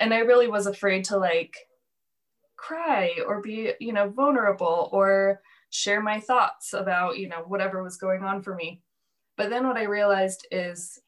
[0.00, 1.56] And I really was afraid to like
[2.60, 5.40] cry or be you know vulnerable or
[5.70, 8.82] share my thoughts about you know whatever was going on for me
[9.36, 10.98] but then what i realized is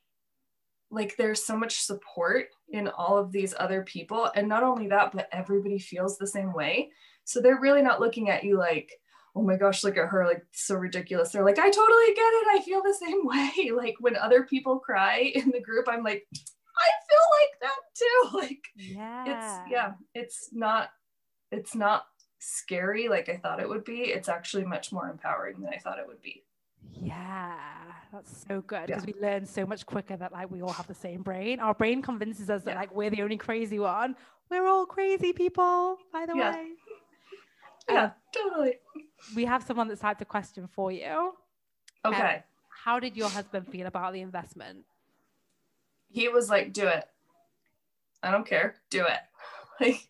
[0.91, 5.13] like there's so much support in all of these other people and not only that
[5.13, 6.91] but everybody feels the same way
[7.25, 8.91] so they're really not looking at you like
[9.35, 11.31] oh my gosh, look at her, like so ridiculous.
[11.31, 12.47] They're like, I totally get it.
[12.51, 13.71] I feel the same way.
[13.75, 18.29] Like when other people cry in the group, I'm like, I feel like that too.
[18.43, 19.25] Like yeah.
[19.27, 20.91] it's yeah, it's not
[21.53, 22.07] it's not
[22.39, 24.01] scary like I thought it would be.
[24.01, 26.43] It's actually much more empowering than I thought it would be.
[26.95, 27.55] Yeah,
[28.13, 29.13] that's so good because yeah.
[29.15, 31.61] we learn so much quicker that like we all have the same brain.
[31.61, 34.17] Our brain convinces us that like we're the only crazy one.
[34.51, 36.55] We're all crazy people, by the yeah.
[36.55, 36.67] way.
[37.89, 38.75] Yeah, um, totally.
[39.35, 41.35] We have someone that's typed a question for you.
[42.05, 42.35] Okay.
[42.37, 42.43] Um,
[42.85, 44.85] how did your husband feel about the investment?
[46.11, 47.05] He was like, "Do it.
[48.23, 48.77] I don't care.
[48.91, 49.19] Do it."
[49.81, 50.07] Like,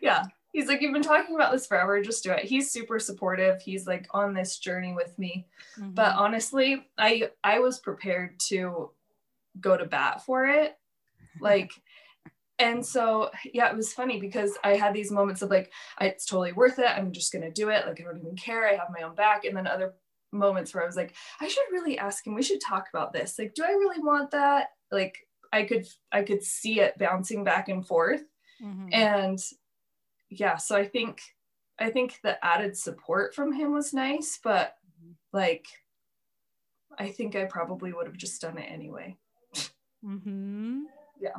[0.00, 2.44] yeah, he's like, You've been talking about this forever, just do it.
[2.44, 3.60] He's super supportive.
[3.60, 5.46] He's like on this journey with me.
[5.78, 5.90] Mm-hmm.
[5.90, 8.90] But honestly, I I was prepared to
[9.60, 10.76] go to bat for it.
[11.40, 11.72] Like
[12.58, 16.52] and so yeah, it was funny because I had these moments of like, it's totally
[16.52, 16.86] worth it.
[16.86, 17.86] I'm just gonna do it.
[17.86, 18.66] Like I don't even care.
[18.66, 19.44] I have my own back.
[19.44, 19.94] And then other
[20.32, 22.34] moments where I was like, I should really ask him.
[22.34, 23.38] We should talk about this.
[23.38, 24.70] Like, do I really want that?
[24.90, 25.16] Like
[25.52, 28.24] I could I could see it bouncing back and forth.
[28.62, 28.88] Mm-hmm.
[28.92, 29.38] And
[30.30, 31.20] yeah, so I think
[31.78, 34.76] I think the added support from him was nice, but
[35.32, 35.66] like
[36.98, 39.16] I think I probably would have just done it anyway.
[40.04, 40.82] Mm-hmm.
[41.20, 41.36] Yeah.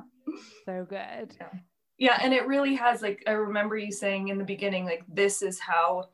[0.65, 1.35] So good.
[1.39, 1.59] Yeah.
[1.97, 2.19] Yeah.
[2.21, 5.59] And it really has like I remember you saying in the beginning, like this is
[5.59, 6.09] how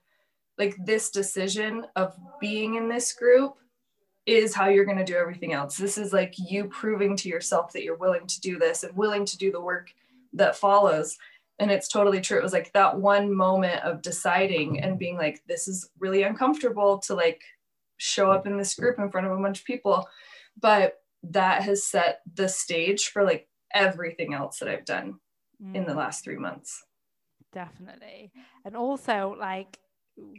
[0.57, 3.57] like this decision of being in this group
[4.25, 5.77] is how you're going to do everything else.
[5.77, 9.25] This is like you proving to yourself that you're willing to do this and willing
[9.25, 9.93] to do the work
[10.33, 11.17] that follows
[11.59, 15.41] and it's totally true it was like that one moment of deciding and being like
[15.47, 17.41] this is really uncomfortable to like
[17.97, 20.07] show up in this group in front of a bunch of people
[20.59, 25.15] but that has set the stage for like everything else that i've done
[25.63, 25.75] mm.
[25.75, 25.97] in the mm.
[25.97, 26.83] last three months
[27.53, 28.31] definitely
[28.65, 29.79] and also like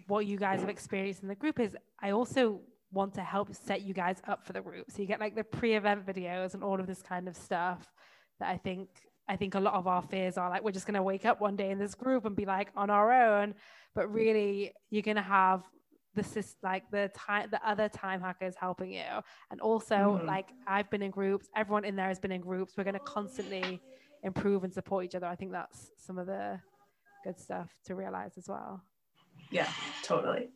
[0.06, 2.60] what you guys have experienced in the group is i also
[2.92, 5.44] want to help set you guys up for the group so you get like the
[5.44, 7.92] pre-event videos and all of this kind of stuff
[8.38, 8.88] that i think
[9.28, 11.40] I think a lot of our fears are like we're just going to wake up
[11.40, 13.54] one day in this group and be like on our own,
[13.94, 15.64] but really you're going to have
[16.14, 19.04] the like the time the other time hackers helping you,
[19.50, 20.26] and also mm-hmm.
[20.26, 21.48] like I've been in groups.
[21.54, 22.74] Everyone in there has been in groups.
[22.76, 23.80] We're going to constantly
[24.22, 25.26] improve and support each other.
[25.26, 26.60] I think that's some of the
[27.24, 28.82] good stuff to realize as well.
[29.50, 29.68] Yeah,
[30.02, 30.48] totally.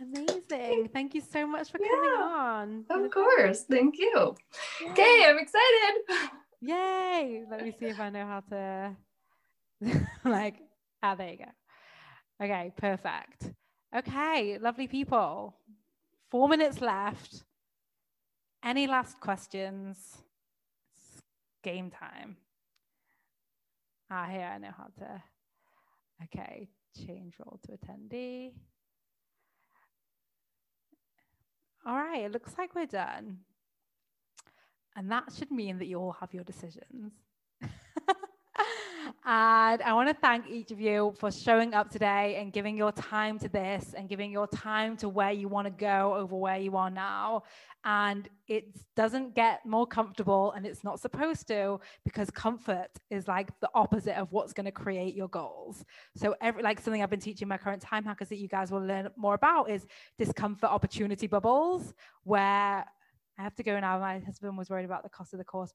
[0.00, 0.90] Amazing.
[0.92, 3.04] Thank you so much for yeah, coming on.
[3.04, 3.64] Of course.
[3.64, 4.36] Thank you.
[4.82, 4.90] Yeah.
[4.92, 6.30] Okay, I'm excited.
[6.60, 7.44] Yay!
[7.50, 8.96] Let me see if I know how to
[10.24, 10.56] like
[11.02, 12.44] ah there you go.
[12.44, 13.52] Okay, perfect.
[13.96, 15.56] Okay, lovely people.
[16.30, 17.44] Four minutes left.
[18.62, 19.96] Any last questions?
[20.96, 21.22] It's
[21.62, 22.36] game time.
[24.10, 25.22] Ah, here I know how to.
[26.24, 26.68] Okay,
[27.06, 28.52] change role to attendee.
[31.86, 33.38] All right, it looks like we're done.
[34.98, 37.12] And that should mean that you all have your decisions.
[37.62, 37.70] and
[39.24, 43.38] I want to thank each of you for showing up today and giving your time
[43.38, 46.76] to this and giving your time to where you want to go over where you
[46.76, 47.44] are now.
[47.84, 53.50] And it doesn't get more comfortable and it's not supposed to because comfort is like
[53.60, 55.84] the opposite of what's going to create your goals.
[56.16, 58.84] So every like something I've been teaching my current time hackers that you guys will
[58.84, 59.86] learn more about is
[60.18, 61.94] discomfort opportunity bubbles
[62.24, 62.84] where
[63.38, 63.98] I have to go now.
[64.00, 65.72] My husband was worried about the cost of the course.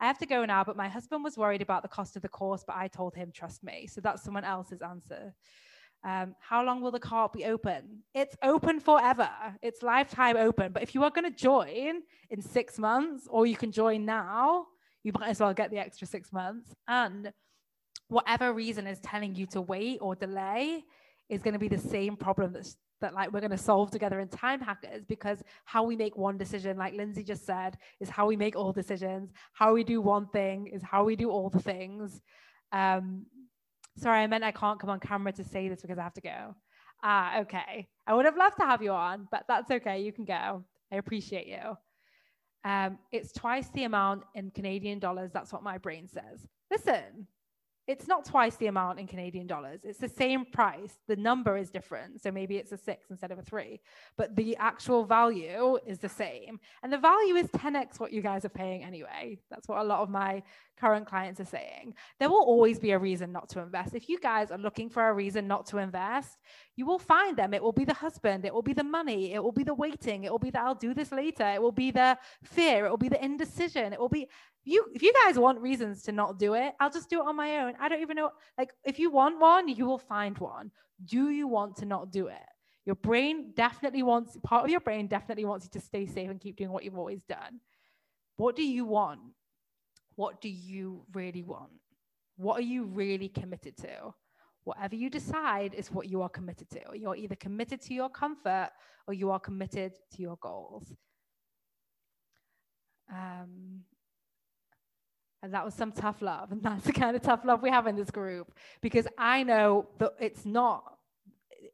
[0.00, 2.28] I have to go now, but my husband was worried about the cost of the
[2.28, 3.86] course, but I told him, trust me.
[3.86, 5.34] So that's someone else's answer.
[6.04, 8.02] Um, how long will the cart be open?
[8.14, 9.30] It's open forever.
[9.62, 10.72] It's lifetime open.
[10.72, 14.66] But if you are going to join in six months, or you can join now,
[15.02, 16.74] you might as well get the extra six months.
[16.86, 17.32] And
[18.08, 20.84] whatever reason is telling you to wait or delay
[21.28, 24.20] is going to be the same problem that's that like we're going to solve together
[24.20, 28.26] in time hackers because how we make one decision like lindsay just said is how
[28.26, 29.30] we make all decisions.
[29.52, 32.20] How we do one thing is how we do all the things.
[32.72, 33.26] Um
[33.98, 36.20] sorry i meant i can't come on camera to say this because i have to
[36.20, 36.54] go.
[37.02, 37.88] Ah okay.
[38.06, 40.00] I would have loved to have you on but that's okay.
[40.02, 40.64] You can go.
[40.92, 41.76] I appreciate you.
[42.64, 45.30] Um it's twice the amount in canadian dollars.
[45.32, 46.46] That's what my brain says.
[46.70, 47.26] Listen
[47.86, 49.80] it's not twice the amount in Canadian dollars.
[49.84, 50.98] It's the same price.
[51.06, 52.20] The number is different.
[52.20, 53.80] So maybe it's a six instead of a three,
[54.16, 56.58] but the actual value is the same.
[56.82, 59.38] And the value is 10x what you guys are paying anyway.
[59.50, 60.42] That's what a lot of my
[60.76, 61.94] current clients are saying.
[62.18, 63.94] There will always be a reason not to invest.
[63.94, 66.38] If you guys are looking for a reason not to invest,
[66.74, 67.54] you will find them.
[67.54, 70.24] It will be the husband, it will be the money, it will be the waiting,
[70.24, 72.98] it will be the I'll do this later, it will be the fear, it will
[72.98, 74.28] be the indecision, it will be
[74.66, 77.36] you if you guys want reasons to not do it, I'll just do it on
[77.36, 77.74] my own.
[77.80, 80.70] I don't even know like if you want one, you will find one.
[81.04, 82.48] Do you want to not do it?
[82.86, 86.40] Your brain definitely wants, part of your brain definitely wants you to stay safe and
[86.40, 87.60] keep doing what you've always done.
[88.36, 89.20] What do you want?
[90.14, 91.72] What do you really want?
[92.36, 94.14] What are you really committed to?
[94.62, 96.80] Whatever you decide is what you are committed to.
[96.94, 98.70] You're either committed to your comfort
[99.08, 100.92] or you are committed to your goals.
[103.12, 103.80] Um,
[105.46, 106.52] and that was some tough love.
[106.56, 109.88] And that's the kind of tough love we have in this group because I know
[109.98, 110.82] that it's not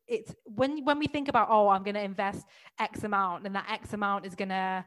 [0.06, 2.44] it's when when we think about oh i'm going to invest
[2.78, 4.84] x amount and that x amount is going to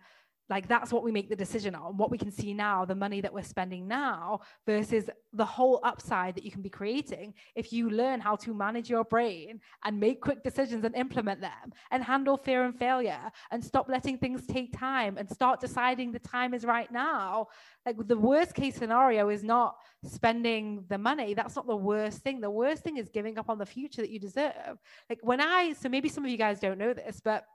[0.49, 3.21] like that's what we make the decision on what we can see now the money
[3.21, 7.89] that we're spending now versus the whole upside that you can be creating if you
[7.89, 12.37] learn how to manage your brain and make quick decisions and implement them and handle
[12.37, 16.65] fear and failure and stop letting things take time and start deciding the time is
[16.65, 17.47] right now.
[17.85, 21.33] Like the worst case scenario is not spending the money.
[21.33, 22.41] That's not the worst thing.
[22.41, 24.77] The worst thing is giving up on the future that you deserve.
[25.09, 27.45] Like when i so maybe some of you guys don't know this but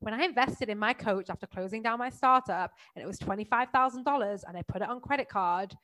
[0.00, 4.44] when I invested in my coach after closing down my startup and it was $25,000
[4.46, 5.74] and I put it on credit card,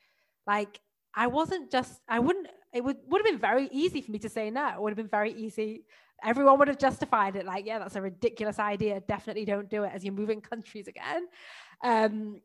[0.46, 0.80] like
[1.14, 4.28] I wasn't just, I wouldn't, it would, would have been very easy for me to
[4.28, 4.68] say no.
[4.68, 5.84] It would have been very easy.
[6.24, 9.00] Everyone would have justified it like, yeah, that's a ridiculous idea.
[9.00, 11.26] Definitely don't do it as you're moving countries again.
[11.82, 12.40] Um,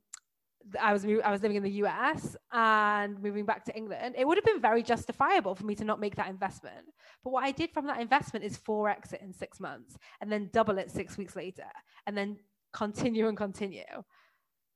[0.79, 4.37] I was I was living in the US and moving back to England, it would
[4.37, 6.85] have been very justifiable for me to not make that investment.
[7.23, 10.49] But what I did from that investment is forex it in six months and then
[10.51, 11.67] double it six weeks later
[12.05, 12.37] and then
[12.73, 13.83] continue and continue.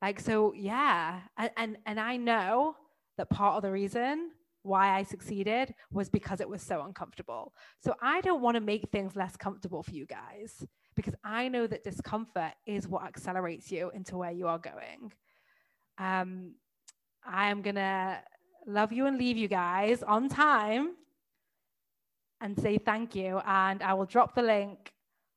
[0.01, 1.21] Like so, yeah.
[1.37, 2.75] And and, and I know
[3.17, 4.31] that part of the reason
[4.63, 7.53] why I succeeded was because it was so uncomfortable.
[7.83, 10.65] So I don't want to make things less comfortable for you guys
[10.95, 15.11] because I know that discomfort is what accelerates you into where you are going.
[15.97, 16.53] Um,
[17.25, 18.19] I am going to
[18.65, 20.95] love you and leave you guys on time
[22.41, 23.39] and say thank you.
[23.45, 24.91] And I will drop the link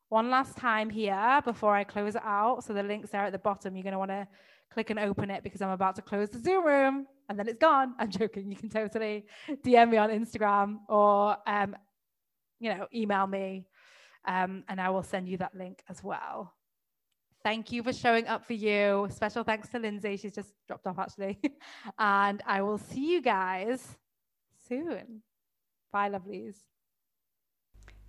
[0.09, 2.63] one last time here before I close it out.
[2.63, 3.75] So the link's there at the bottom.
[3.75, 4.27] You're going to want to
[4.71, 7.59] click and open it because I'm about to close the Zoom room and then it's
[7.59, 7.95] gone.
[7.99, 8.49] I'm joking.
[8.49, 11.75] You can totally DM me on Instagram or, um,
[12.59, 13.67] you know, email me
[14.25, 16.53] um, and I will send you that link as well.
[17.45, 19.07] Thank you for showing up for you.
[19.11, 20.17] Special thanks to Lindsay.
[20.17, 21.39] She's just dropped off actually.
[21.99, 23.97] and I will see you guys
[24.67, 25.21] soon.
[25.93, 26.55] Bye, lovelies.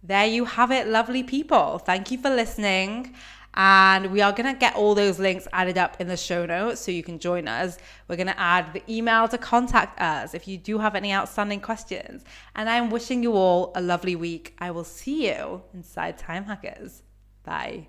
[0.02, 1.76] There you have it, lovely people.
[1.76, 3.14] Thank you for listening.
[3.52, 6.80] And we are going to get all those links added up in the show notes
[6.80, 7.76] so you can join us.
[8.08, 11.60] We're going to add the email to contact us if you do have any outstanding
[11.60, 12.24] questions.
[12.54, 14.54] And I'm wishing you all a lovely week.
[14.60, 17.02] I will see you inside Time Hackers.
[17.44, 17.88] Bye.